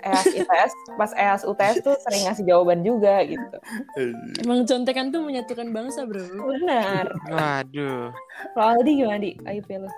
EAS 0.00 0.24
ITS, 0.38 0.72
pas 0.94 1.10
EAS 1.14 1.42
UTS 1.42 1.76
tuh 1.80 1.96
sering 1.98 2.22
ngasih 2.24 2.44
jawaban 2.44 2.80
juga 2.80 3.24
gitu. 3.24 3.56
Emang 4.38 4.62
contekan 4.62 5.08
tuh 5.08 5.20
menyatukan 5.20 5.68
bangsa, 5.68 6.04
Bro. 6.04 6.20
Benar. 6.22 7.08
Waduh. 7.26 8.12
Kalau 8.52 8.66
Aldi 8.70 8.90
gimana 8.94 9.18
di 9.18 9.32
IUP 9.34 9.68
lu? 9.74 9.88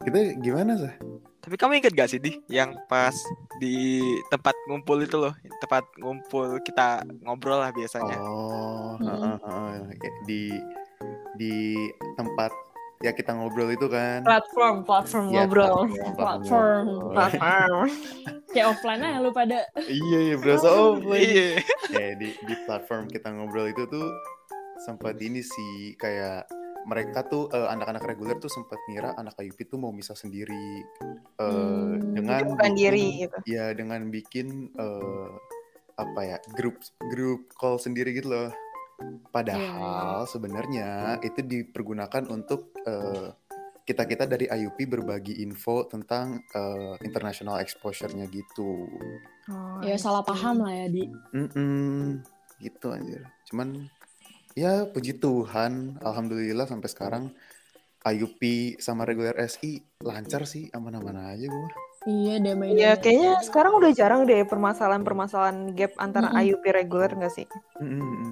Kita 0.00 0.18
gimana 0.38 0.72
sih? 0.76 0.94
Tapi 1.46 1.54
kamu 1.54 1.78
inget 1.78 1.94
gak 1.94 2.10
sih 2.10 2.18
di 2.18 2.42
yang 2.50 2.74
pas 2.90 3.14
di 3.62 4.02
tempat 4.26 4.50
ngumpul 4.66 4.98
itu 4.98 5.14
loh, 5.14 5.30
tempat 5.62 5.86
ngumpul 5.94 6.58
kita 6.58 7.06
ngobrol 7.22 7.62
lah 7.62 7.70
biasanya. 7.70 8.18
Oh, 8.18 8.98
heeh, 8.98 9.36
heeh. 9.46 9.74
Kayak 9.94 10.16
di 10.26 10.42
di 11.38 11.54
tempat 12.18 12.50
ya 12.98 13.14
kita 13.14 13.30
ngobrol 13.30 13.70
itu 13.70 13.86
kan. 13.86 14.26
Platform, 14.26 14.82
platform 14.82 15.24
Ya, 15.30 15.46
ngobrol. 15.46 15.86
platform, 15.86 16.14
Platform. 16.18 16.84
Platform. 17.14 17.88
Kayak 18.50 18.66
offline 18.74 19.00
aja 19.06 19.18
lu 19.22 19.30
pada. 19.30 19.58
iya, 19.86 20.18
iya, 20.26 20.34
berasa 20.34 20.66
offline. 20.66 21.22
Iya. 21.22 21.48
Kayak 21.86 22.14
di 22.18 22.28
di 22.42 22.54
platform 22.66 23.06
kita 23.06 23.28
ngobrol 23.30 23.70
itu 23.70 23.86
tuh 23.86 24.08
sempat 24.82 25.14
ini 25.22 25.46
sih 25.46 25.94
kayak 25.94 26.42
mereka 26.86 27.22
tuh 27.22 27.50
eh, 27.50 27.66
anak-anak 27.66 28.06
reguler 28.06 28.38
tuh 28.38 28.48
sempat 28.48 28.78
ngira 28.86 29.12
anak 29.12 29.34
IUP 29.36 29.66
tuh 29.66 29.76
mau 29.76 29.90
misah 29.90 30.14
sendiri 30.14 30.86
eh, 31.36 31.46
Hmm, 31.96 32.14
dengan 32.14 32.46
bukan 32.48 32.70
bikin- 32.70 32.78
diri 32.78 33.06
gitu. 33.20 33.36
ya 33.44 33.70
dengan 33.72 34.06
bikin 34.06 34.46
eh, 34.72 35.30
apa 35.96 36.20
ya 36.22 36.36
grup 36.52 36.78
grup 37.04 37.50
call 37.52 37.76
sendiri 37.76 38.12
gitu 38.12 38.30
loh. 38.30 38.48
Padahal 39.28 40.24
sebenarnya 40.24 41.20
itu 41.20 41.42
dipergunakan 41.42 42.24
untuk 42.26 42.72
eh, 42.80 43.28
kita-kita 43.82 44.24
dari 44.24 44.46
IUP 44.46 44.88
berbagi 44.88 45.40
info 45.40 45.84
tentang 45.84 46.40
eh, 46.50 46.94
international 47.00 47.60
exposure-nya 47.60 48.26
gitu. 48.26 48.88
Oh, 49.46 49.78
ya 49.80 49.94
salah 49.94 50.22
paham 50.22 50.62
lah 50.62 50.74
ya 50.74 50.86
di. 50.88 51.04
Mm-mm, 51.32 52.18
gitu 52.58 52.90
anjir. 52.90 53.22
Cuman 53.46 53.86
ya 54.56 54.88
puji 54.88 55.20
Tuhan, 55.20 56.00
alhamdulillah 56.00 56.64
sampai 56.64 56.88
sekarang 56.88 57.24
IUP 58.08 58.40
sama 58.80 59.04
reguler 59.04 59.36
SI 59.44 59.84
lancar 60.00 60.48
sih, 60.48 60.72
aman-aman 60.72 61.36
aja 61.36 61.44
gue. 61.44 61.70
Iya 62.06 62.38
damai 62.38 62.70
Iya, 62.72 62.94
kayaknya 62.96 63.42
sekarang 63.42 63.82
udah 63.82 63.90
jarang 63.90 64.24
deh 64.24 64.46
permasalahan-permasalahan 64.46 65.74
gap 65.74 65.92
antara 65.98 66.30
Mm-mm. 66.30 66.42
IUP 66.54 66.64
reguler 66.70 67.10
nggak 67.10 67.34
sih? 67.34 67.46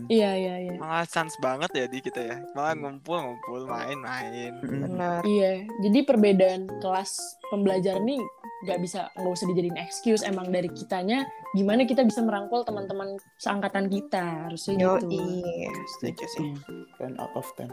Iya 0.06 0.30
iya 0.38 0.54
iya 0.62 0.74
Malah 0.78 1.04
chance 1.10 1.34
banget 1.42 1.70
ya 1.74 1.84
di 1.90 1.98
kita 1.98 2.20
ya. 2.22 2.37
Malah 2.54 2.78
ngumpul-ngumpul, 2.78 3.66
main-main. 3.66 4.54
Benar. 4.62 5.26
Iya, 5.26 5.66
jadi 5.82 5.98
perbedaan 6.06 6.70
kelas 6.78 7.18
pembelajaran 7.50 8.06
nih 8.06 8.22
nggak 8.64 8.80
bisa 8.80 9.12
nggak 9.12 9.34
usah 9.37 9.46
dijadiin 9.52 9.76
excuse 9.76 10.24
emang 10.24 10.48
dari 10.48 10.72
kitanya 10.72 11.28
gimana 11.52 11.84
kita 11.84 12.00
bisa 12.00 12.24
merangkul 12.24 12.64
teman-teman 12.64 13.20
seangkatan 13.37 13.92
kita 13.92 14.48
harusnya 14.48 14.80
Yo, 14.80 14.96
gitu. 15.04 15.20
iya. 15.20 15.68
Setuju 15.98 16.24
sih. 16.32 16.48
10 16.96 17.20
out 17.20 17.34
of 17.37 17.44
10. 17.60 17.68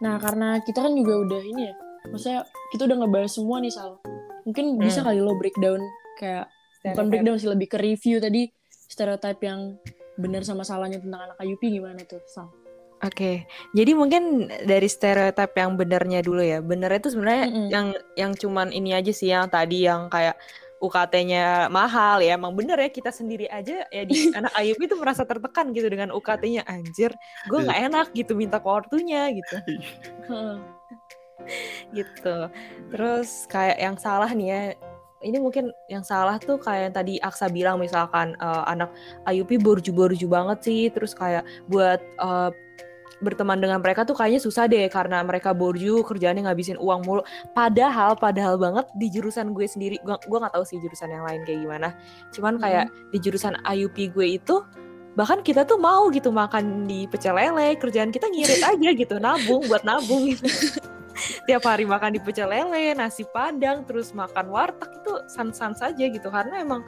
Nah 0.00 0.16
karena 0.16 0.56
kita 0.64 0.80
kan 0.80 0.96
juga 0.96 1.20
udah 1.20 1.42
ini 1.44 1.68
ya, 1.68 1.74
maksudnya 2.08 2.40
kita 2.72 2.88
udah 2.88 2.96
ngebahas 3.04 3.32
semua 3.36 3.60
nih 3.60 3.68
Sal. 3.68 4.00
Mungkin 4.44 4.80
bisa 4.80 5.00
Hmm. 5.00 5.12
kali 5.12 5.20
lo 5.20 5.34
breakdown 5.36 5.80
kayak 6.18 6.46
bukan 6.92 7.06
breakdown 7.12 7.36
sih 7.36 7.48
lebih 7.48 7.68
ke 7.68 7.78
review 7.80 8.20
tadi 8.20 8.48
stereotip 8.68 9.38
yang 9.40 9.76
benar 10.16 10.44
sama 10.44 10.64
salahnya 10.66 11.00
tentang 11.00 11.32
anak 11.32 11.36
IUP 11.40 11.62
gimana 11.64 12.02
tuh 12.04 12.20
Sal? 12.28 12.48
Oke, 13.00 13.48
jadi 13.72 13.96
mungkin 13.96 14.52
dari 14.68 14.84
stereotip 14.84 15.56
yang 15.56 15.72
benernya 15.80 16.20
dulu 16.20 16.44
ya. 16.44 16.60
Benernya 16.60 17.00
itu 17.00 17.16
sebenarnya 17.16 17.44
Mm-mm. 17.48 17.68
yang 17.72 17.86
yang 18.12 18.32
cuman 18.36 18.68
ini 18.76 18.92
aja 18.92 19.08
sih 19.08 19.32
yang 19.32 19.48
tadi 19.48 19.88
yang 19.88 20.12
kayak 20.12 20.36
UKT-nya 20.84 21.72
mahal 21.72 22.20
ya. 22.20 22.36
Emang 22.36 22.52
bener 22.52 22.76
ya 22.76 22.92
kita 22.92 23.08
sendiri 23.08 23.48
aja 23.48 23.88
ya 23.88 24.02
di 24.04 24.12
anak 24.36 24.52
IUP 24.52 24.84
itu 24.84 24.96
merasa 25.00 25.24
tertekan 25.24 25.72
gitu 25.72 25.88
dengan 25.88 26.12
UKT-nya 26.12 26.68
anjir. 26.68 27.16
Gue 27.48 27.64
nggak 27.64 27.80
enak 27.88 28.06
gitu 28.12 28.36
minta 28.36 28.60
ke 28.60 28.68
ortunya 28.68 29.32
gitu. 29.32 29.54
Gitu. 31.96 32.36
Terus 32.90 33.46
kayak 33.50 33.78
yang 33.78 33.96
salah 33.98 34.30
nih 34.30 34.48
ya, 34.48 34.60
ini 35.20 35.36
mungkin 35.36 35.68
yang 35.92 36.04
salah 36.06 36.40
tuh 36.40 36.56
kayak 36.56 36.90
yang 36.90 36.94
tadi 36.96 37.14
Aksa 37.20 37.52
bilang 37.52 37.76
misalkan 37.80 38.36
eh, 38.38 38.64
anak 38.68 38.92
IUP 39.28 39.60
borju-borju 39.60 40.26
banget 40.30 40.58
sih, 40.64 40.82
terus 40.88 41.12
kayak 41.12 41.44
buat 41.68 42.00
eh, 42.00 42.50
berteman 43.20 43.60
dengan 43.60 43.78
mereka 43.84 44.02
tuh 44.08 44.16
kayaknya 44.16 44.40
susah 44.40 44.64
deh 44.66 44.88
karena 44.88 45.20
mereka 45.20 45.52
borju 45.52 46.00
kerjaannya 46.02 46.48
ngabisin 46.48 46.80
uang 46.80 47.04
mulu. 47.04 47.22
Padahal 47.52 48.16
padahal 48.16 48.56
banget 48.56 48.88
di 48.96 49.12
jurusan 49.12 49.52
gue 49.52 49.68
sendiri, 49.68 50.00
gua 50.02 50.16
gua 50.26 50.48
nggak 50.48 50.56
tahu 50.56 50.64
sih 50.64 50.80
jurusan 50.80 51.12
yang 51.12 51.24
lain 51.28 51.44
kayak 51.44 51.60
gimana. 51.62 51.88
Cuman 52.32 52.56
kayak 52.58 52.88
di 53.12 53.18
jurusan 53.20 53.60
IUP 53.68 54.16
gue 54.16 54.40
itu 54.40 54.64
bahkan 55.18 55.44
kita 55.44 55.68
tuh 55.68 55.76
mau 55.76 56.08
gitu 56.08 56.32
makan 56.32 56.88
di 56.88 57.04
pecel 57.04 57.36
lele, 57.36 57.76
kerjaan 57.76 58.08
kita 58.08 58.30
ngirit 58.30 58.62
aja 58.62 58.90
gitu, 58.94 59.14
nabung 59.20 59.66
buat 59.68 59.82
nabung 59.84 60.32
gitu 60.32 60.46
tiap 61.48 61.62
hari 61.64 61.84
makan 61.84 62.16
di 62.16 62.20
pecel 62.20 62.50
lele, 62.50 62.94
nasi 62.94 63.24
padang, 63.28 63.84
terus 63.84 64.12
makan 64.12 64.50
warteg 64.50 64.90
itu 65.02 65.12
sans-sans 65.30 65.78
saja 65.78 66.04
gitu 66.06 66.28
karena 66.28 66.62
emang 66.62 66.84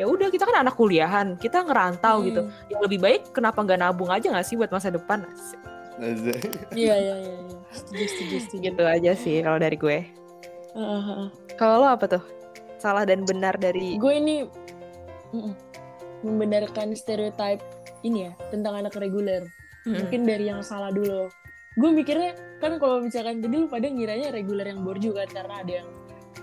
ya 0.00 0.08
udah 0.08 0.32
kita 0.32 0.48
kan 0.48 0.64
anak 0.64 0.74
kuliahan, 0.76 1.36
kita 1.36 1.60
ngerantau 1.64 2.24
gitu. 2.24 2.42
Hmm. 2.46 2.52
Yang 2.72 2.80
lebih 2.88 2.98
baik 3.00 3.22
kenapa 3.36 3.60
nggak 3.60 3.80
nabung 3.80 4.10
aja 4.12 4.32
nggak 4.32 4.46
sih 4.46 4.56
buat 4.56 4.72
masa 4.72 4.92
depan? 4.92 5.24
Iya 6.00 6.36
iya 6.72 6.94
iya. 6.96 7.14
iya. 7.20 7.58
Setuju 7.76 8.04
setuju 8.08 8.36
setuju. 8.48 8.62
Gitu 8.72 8.82
aja 8.88 9.12
sih 9.12 9.36
kalau 9.44 9.58
dari 9.60 9.76
gue. 9.76 9.98
Heeh, 10.72 11.00
heeh. 11.04 11.28
Kalau 11.60 11.84
lo 11.84 11.92
apa 11.92 12.08
tuh? 12.08 12.24
Salah 12.80 13.04
dan 13.04 13.28
benar 13.28 13.60
dari 13.60 14.00
gue 14.00 14.14
ini 14.16 14.48
membenarkan 16.24 16.96
stereotip 16.96 17.60
ini 18.04 18.28
ya 18.28 18.32
tentang 18.48 18.80
anak 18.80 18.96
reguler 18.96 19.48
Mm-mm. 19.84 20.04
mungkin 20.04 20.20
dari 20.28 20.48
yang 20.52 20.60
salah 20.60 20.92
dulu 20.92 21.32
gue 21.80 21.90
mikirnya 21.90 22.36
kan 22.60 22.76
kalau 22.76 23.00
misalkan 23.00 23.40
tadi 23.40 23.56
lu 23.56 23.66
pada 23.66 23.88
ngiranya 23.88 24.28
reguler 24.36 24.68
yang 24.68 24.84
borju 24.84 25.16
kan 25.16 25.28
karena 25.32 25.54
ada 25.64 25.72
yang 25.80 25.88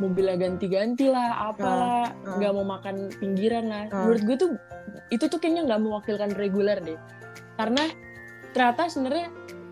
mobilnya 0.02 0.36
ganti-ganti 0.38 1.06
lah 1.10 1.54
apalah 1.54 2.10
Ah, 2.26 2.38
nggak 2.38 2.52
mau 2.54 2.66
makan 2.66 2.96
pinggiran 3.18 3.66
lah. 3.70 3.86
Ah. 3.90 4.06
menurut 4.06 4.22
gue 4.26 4.38
tuh 4.38 4.50
itu 5.14 5.26
tuh 5.30 5.40
kayaknya 5.40 5.70
nggak 5.70 5.82
mewakilkan 5.82 6.30
reguler 6.38 6.78
deh. 6.82 7.00
Karena 7.58 7.86
ternyata 8.54 8.90
sebenarnya 8.90 9.28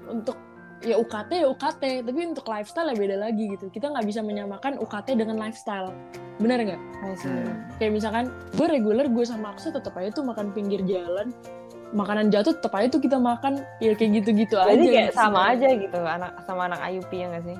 untuk 0.09 0.37
ya 0.85 1.01
UKT 1.01 1.31
ya 1.41 1.47
UKT 1.49 1.83
tapi 2.05 2.19
untuk 2.29 2.45
lifestyle 2.45 2.89
ya 2.93 2.95
beda 2.97 3.17
lagi 3.21 3.43
gitu. 3.53 3.69
Kita 3.69 3.89
nggak 3.93 4.05
bisa 4.05 4.21
menyamakan 4.25 4.81
UKT 4.81 5.17
dengan 5.17 5.37
lifestyle. 5.37 5.93
Bener 6.41 6.57
nggak? 6.61 6.81
See. 7.21 7.31
kayak 7.79 7.91
misalkan 7.93 8.25
gue 8.57 8.67
reguler 8.67 9.07
gue 9.07 9.25
sama 9.25 9.53
Aksa 9.53 9.71
tetap 9.71 9.93
aja 9.97 10.09
tuh 10.09 10.25
makan 10.25 10.51
pinggir 10.51 10.81
jalan 10.83 11.31
makanan 11.93 12.33
jatuh 12.33 12.55
tetap 12.57 12.73
aja 12.73 12.87
tuh 12.89 13.01
kita 13.01 13.17
makan 13.17 13.61
ya 13.77 13.93
kayak 13.93 14.23
gitu-gitu 14.23 14.55
aja 14.55 14.73
Berarti 14.73 14.87
kayak 14.87 15.07
gitu 15.09 15.15
sama 15.15 15.41
sebenarnya. 15.45 15.53
aja 15.53 15.67
gitu 15.83 15.99
anak 16.01 16.31
sama 16.43 16.61
anak 16.65 16.79
IUP 16.89 17.11
ya 17.11 17.25
nggak 17.29 17.43
sih? 17.43 17.57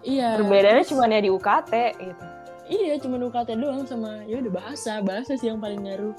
iya 0.00 0.28
Perbedaannya 0.36 0.84
cuma 0.86 1.04
ya 1.06 1.20
di 1.20 1.30
UKT 1.30 1.72
gitu. 1.98 2.24
iya 2.68 2.94
cuma 2.96 3.14
UKT 3.18 3.48
doang 3.54 3.82
sama 3.84 4.10
ya 4.24 4.36
udah 4.38 4.52
bahasa 4.54 4.92
bahasa 5.00 5.32
sih 5.34 5.48
yang 5.48 5.58
paling 5.58 5.82
ngaruh 5.82 6.14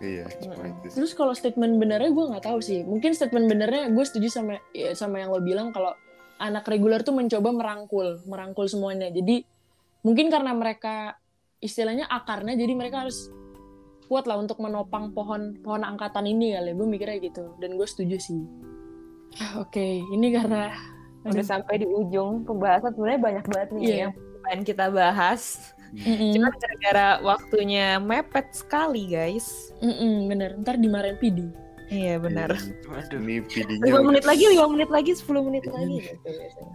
Iya, 0.00 0.24
cuma 0.40 0.56
Mm-mm. 0.56 0.80
itu 0.80 0.86
sih. 0.88 0.96
terus 0.96 1.12
kalau 1.12 1.36
statement 1.36 1.76
benernya 1.76 2.08
gue 2.08 2.24
nggak 2.32 2.40
tahu 2.42 2.58
sih 2.58 2.80
mungkin 2.82 3.12
statement 3.12 3.46
benernya 3.46 3.92
gue 3.92 4.00
setuju 4.00 4.32
sama 4.32 4.56
ya, 4.72 4.96
sama 4.96 5.20
yang 5.20 5.28
lo 5.28 5.44
bilang 5.44 5.70
kalau 5.70 5.92
anak 6.40 6.64
reguler 6.64 7.04
tuh 7.04 7.12
mencoba 7.12 7.52
merangkul 7.52 8.16
merangkul 8.24 8.64
semuanya 8.64 9.12
jadi 9.12 9.44
mungkin 10.00 10.32
karena 10.32 10.56
mereka 10.56 11.20
istilahnya 11.60 12.08
akarnya 12.08 12.56
jadi 12.56 12.72
mereka 12.72 13.04
harus 13.04 13.28
kuat 14.10 14.26
lah 14.26 14.36
untuk 14.36 14.58
menopang 14.58 15.14
pohon 15.14 15.54
pohon 15.56 15.80
angkatan 15.80 16.26
ini 16.26 16.52
kali 16.52 16.74
gue 16.74 16.88
mikirnya 16.88 17.22
gitu 17.22 17.54
dan 17.56 17.78
gue 17.78 17.86
setuju 17.86 18.18
sih 18.18 18.42
Ah, 19.32 19.62
oke 19.62 19.86
ini 20.10 20.34
karena 20.34 20.74
Udah 21.20 21.44
sampai 21.44 21.76
di 21.76 21.86
ujung 21.86 22.42
pembahasan 22.42 22.90
sebenarnya 22.90 23.20
banyak 23.20 23.44
banget 23.46 23.68
nih 23.70 23.82
Iya. 23.84 23.96
yang 24.00 24.12
pengen 24.40 24.60
kita 24.64 24.86
bahas. 24.88 25.42
Mm-mm. 25.92 26.32
Cuma 26.32 26.48
gara-gara 26.50 27.08
waktunya 27.20 28.00
mepet 28.00 28.46
sekali 28.52 29.04
guys. 29.04 29.68
Mm-mm, 29.78 30.26
bener 30.26 30.56
ntar 30.58 30.74
dimarahin 30.74 31.14
PD 31.14 31.44
Iya 31.86 32.16
benar. 32.18 32.56
Waduh. 32.88 33.20
Ini 33.20 33.44
PD-nya 33.44 33.84
5 33.84 33.92
udah- 33.92 34.06
menit 34.08 34.24
lagi, 34.24 34.44
5 34.48 34.64
menit 34.66 34.88
lagi, 34.88 35.10
10 35.12 35.42
menit 35.44 35.64
lagi 35.68 35.96
gitu 36.00 36.24
biasanya. 36.24 36.74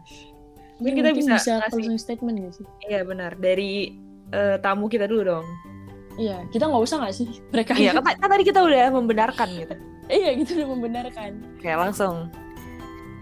Mungkin 0.77 0.93
kita 0.93 1.09
bisa 1.11 1.33
kasih- 1.35 1.59
closing 1.65 1.97
statement 1.97 2.35
gak 2.39 2.53
sih 2.53 2.65
Iya 2.85 3.01
benar. 3.01 3.31
Dari 3.35 3.97
eh, 4.29 4.57
tamu 4.59 4.85
kita 4.87 5.05
dulu 5.05 5.25
dong. 5.25 5.45
Iya 6.15 6.43
kita 6.49 6.65
nggak 6.65 6.83
usah 6.83 6.97
nggak 7.03 7.15
sih 7.15 7.27
mereka 7.53 7.71
Iya, 7.75 7.91
kan, 7.97 8.15
kan 8.15 8.29
tadi 8.31 8.43
kita 8.43 8.59
udah 8.63 8.91
membenarkan 8.91 9.47
gitu. 9.51 9.75
iya 10.07 10.29
gitu 10.37 10.61
udah 10.61 10.69
membenarkan 10.77 11.31
Oke, 11.57 11.69
langsung. 11.69 12.29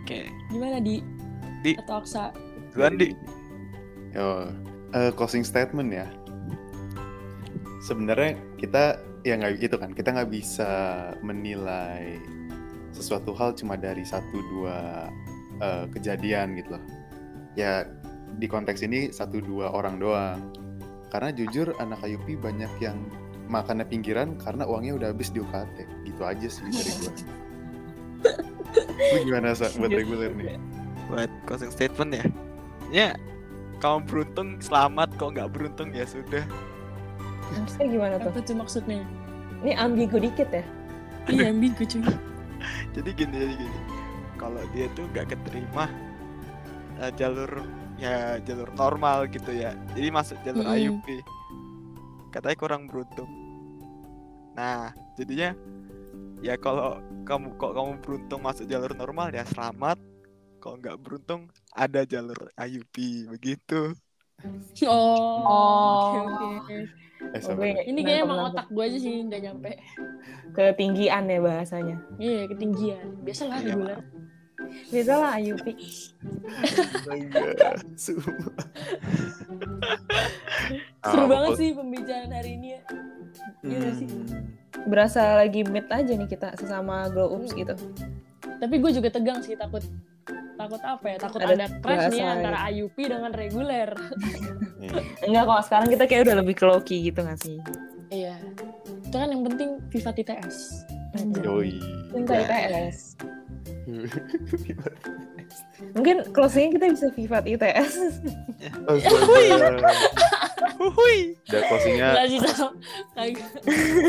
Oke. 0.04 0.28
gimana 0.52 0.78
di 0.78 1.00
Di. 1.64 1.80
atau 1.80 2.04
Aksa 2.04 2.36
Duluan 2.74 2.98
di. 2.98 3.14
Yo, 4.12 4.50
eh, 4.92 5.10
closing 5.14 5.42
statement 5.42 5.90
ya. 5.90 6.06
Sebenarnya 7.82 8.34
kita 8.58 8.98
ya 9.24 9.40
nggak 9.40 9.60
gitu 9.60 9.76
kan, 9.80 9.92
kita 9.92 10.12
nggak 10.12 10.32
bisa 10.32 10.72
menilai 11.22 12.20
sesuatu 12.92 13.34
hal 13.34 13.56
cuma 13.56 13.74
dari 13.76 14.04
satu 14.04 14.38
dua 14.54 15.08
eh, 15.60 15.86
kejadian 15.92 16.58
gitu 16.58 16.76
loh. 16.76 16.84
Ya 17.56 17.86
di 18.36 18.50
konteks 18.50 18.82
ini 18.82 19.14
satu 19.14 19.38
dua 19.38 19.70
orang 19.70 20.02
doang. 20.02 20.40
Karena 21.14 21.30
jujur 21.30 21.78
anak 21.78 22.02
IUP 22.02 22.42
banyak 22.42 22.74
yang 22.82 22.98
makannya 23.46 23.86
pinggiran 23.86 24.34
karena 24.42 24.66
uangnya 24.66 24.98
udah 24.98 25.08
habis 25.14 25.30
di 25.30 25.46
UKT. 25.46 25.86
Gitu 26.10 26.22
aja 26.26 26.48
sih 26.50 26.66
dari 26.66 26.92
gua. 26.98 27.14
Lu 29.14 29.18
gimana 29.30 29.54
Sa, 29.54 29.70
buat 29.78 29.94
reguler 29.94 30.34
nih? 30.34 30.58
Buat 31.06 31.30
closing 31.46 31.70
statement 31.70 32.18
ya. 32.18 32.26
Ya, 32.90 33.10
kamu 33.78 34.10
beruntung 34.10 34.58
selamat, 34.58 35.14
kalau 35.22 35.38
nggak 35.38 35.54
beruntung 35.54 35.94
ya 35.94 36.10
sudah. 36.10 36.42
Maksudnya 37.54 37.88
gimana 37.94 38.16
tuh? 38.18 38.30
apa 38.34 38.40
tuh 38.42 38.56
maksudnya 38.58 39.00
Ini 39.62 39.78
ambigu 39.78 40.18
dikit 40.18 40.50
ya? 40.50 40.66
iya 41.30 41.54
ambigu 41.54 41.84
cuy 41.86 42.02
Jadi 42.96 43.10
gini, 43.14 43.36
jadi 43.38 43.54
gini. 43.54 43.80
Kalau 44.40 44.64
dia 44.74 44.88
tuh 44.98 45.06
nggak 45.14 45.36
keterima 45.36 45.86
eh, 47.00 47.12
jalur 47.16 47.52
ya 47.98 48.38
jalur 48.42 48.70
normal 48.76 49.30
gitu 49.30 49.52
ya. 49.54 49.76
Jadi 49.94 50.08
masuk 50.10 50.38
jalur 50.44 50.66
Mm-mm. 50.66 50.78
IUP. 50.80 51.08
Katanya 52.34 52.58
kurang 52.58 52.90
beruntung. 52.90 53.30
Nah, 54.54 54.94
jadinya 55.18 55.54
ya 56.44 56.58
kalau 56.60 57.00
kamu 57.24 57.56
kok 57.56 57.72
kamu 57.74 57.92
beruntung 58.04 58.42
masuk 58.44 58.66
jalur 58.68 58.92
normal 58.94 59.32
ya 59.32 59.48
selamat 59.48 59.96
kalau 60.60 60.76
nggak 60.80 61.00
beruntung 61.00 61.48
ada 61.72 62.04
jalur 62.04 62.38
IUP 62.60 63.28
begitu 63.32 63.96
Oh. 64.84 65.40
Oh. 65.48 66.20
Oke 66.20 66.46
oke. 66.60 66.78
Eh, 67.32 67.40
sabar. 67.40 67.64
Oke. 67.64 67.88
Ini 67.88 68.00
kayaknya 68.04 68.24
emang 68.28 68.40
otak 68.52 68.68
gue 68.68 68.84
aja 68.84 68.98
sih 69.00 69.24
nggak 69.24 69.42
nyampe. 69.48 69.72
ketinggian 70.52 71.24
ya 71.32 71.40
bahasanya. 71.40 71.98
Iya 72.20 72.52
ketinggian. 72.52 73.08
Biasalah 73.24 73.64
Iya, 73.64 73.72
reguler. 73.72 74.00
Bisa 74.88 75.14
lah 75.16 75.36
sumpah. 77.96 78.66
Seru 81.04 81.24
Ah, 81.24 81.28
banget 81.28 81.50
pokok- 81.50 81.60
sih 81.60 81.70
pembicaraan 81.72 82.32
hari 82.32 82.52
ini 82.56 82.68
ya. 82.70 82.82
Iya 83.62 83.90
sih? 83.94 84.08
Hmm. 84.08 84.28
Berasa 84.86 85.22
lagi 85.38 85.62
meet 85.64 85.88
aja 85.88 86.12
nih 86.12 86.28
kita 86.28 86.56
sesama 86.56 87.08
glow 87.10 87.36
ups 87.36 87.52
gitu. 87.52 87.76
Tapi 88.54 88.76
gue 88.78 88.92
juga 88.94 89.10
tegang 89.10 89.40
sih 89.40 89.54
takut 89.54 89.84
takut 90.54 90.80
apa 90.80 91.06
ya? 91.06 91.18
Takut 91.20 91.40
Ada 91.40 91.54
ada, 91.54 91.68
crash 91.80 92.08
nih 92.10 92.24
antara 92.24 92.58
IUP 92.70 92.98
dengan 92.98 93.32
reguler. 93.32 93.90
Iya. 94.84 95.00
Enggak 95.24 95.44
kok, 95.48 95.62
sekarang 95.64 95.88
kita 95.88 96.04
kayak 96.04 96.22
udah 96.28 96.36
lebih 96.44 96.56
ke 96.60 96.66
Loki 96.68 97.08
gitu 97.08 97.24
gak 97.24 97.40
sih? 97.40 97.56
Iya. 98.12 98.36
Itu 99.00 99.16
kan 99.16 99.32
yang 99.32 99.48
penting 99.48 99.80
Viva 99.88 100.12
TTS. 100.12 100.84
Yoi. 101.40 101.80
Cinta 102.12 102.36
ITS. 102.36 103.16
Mungkin 105.94 106.16
closingnya 106.32 106.70
kita 106.72 106.86
bisa 106.92 107.08
Vivat 107.12 107.44
ITS. 107.46 107.92
Astaga. 108.86 109.90
Huhui. 110.74 111.18
Udah 111.46 111.62
closingnya. 111.68 112.08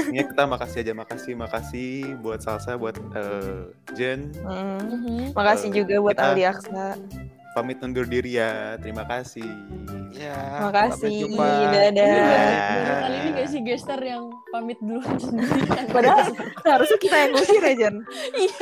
Ini 0.07 0.21
kita 0.25 0.43
makasih 0.45 0.79
aja 0.81 0.93
makasih 0.93 1.33
makasih 1.35 1.89
buat 2.19 2.41
Salsa 2.41 2.75
buat 2.75 2.95
eh, 2.97 3.61
Jen 3.93 4.33
Hmm. 4.39 4.81
Mhm. 4.81 5.19
Makasih 5.33 5.69
Eh, 5.69 5.73
juga 5.77 5.95
buat 6.01 6.17
Ali 6.17 6.43
Aksa. 6.45 6.97
pamit 7.53 7.79
undur 7.79 8.03
diri 8.03 8.35
ya 8.35 8.75
terima 8.83 9.07
kasih 9.07 9.47
ya 10.11 10.59
Makasih. 10.61 11.07
sampai 11.07 11.21
jumpa. 11.23 11.47
Dadah. 11.47 11.63
Baru, 11.63 11.95
Dadah. 11.95 12.75
baru 12.75 12.95
kali 12.99 13.17
ini 13.17 13.29
gak 13.33 13.47
sih 13.47 13.61
gestar 13.63 14.01
yang 14.03 14.25
pamit 14.51 14.79
dulu 14.81 15.01
sendiri? 15.15 15.61
Padahal 15.87 16.19
seharusnya 16.61 16.99
kita 16.99 17.17
yang 17.17 17.31
ngusir 17.31 17.61
ya, 17.61 17.75
Jan. 17.79 17.95
Iya. 18.33 18.59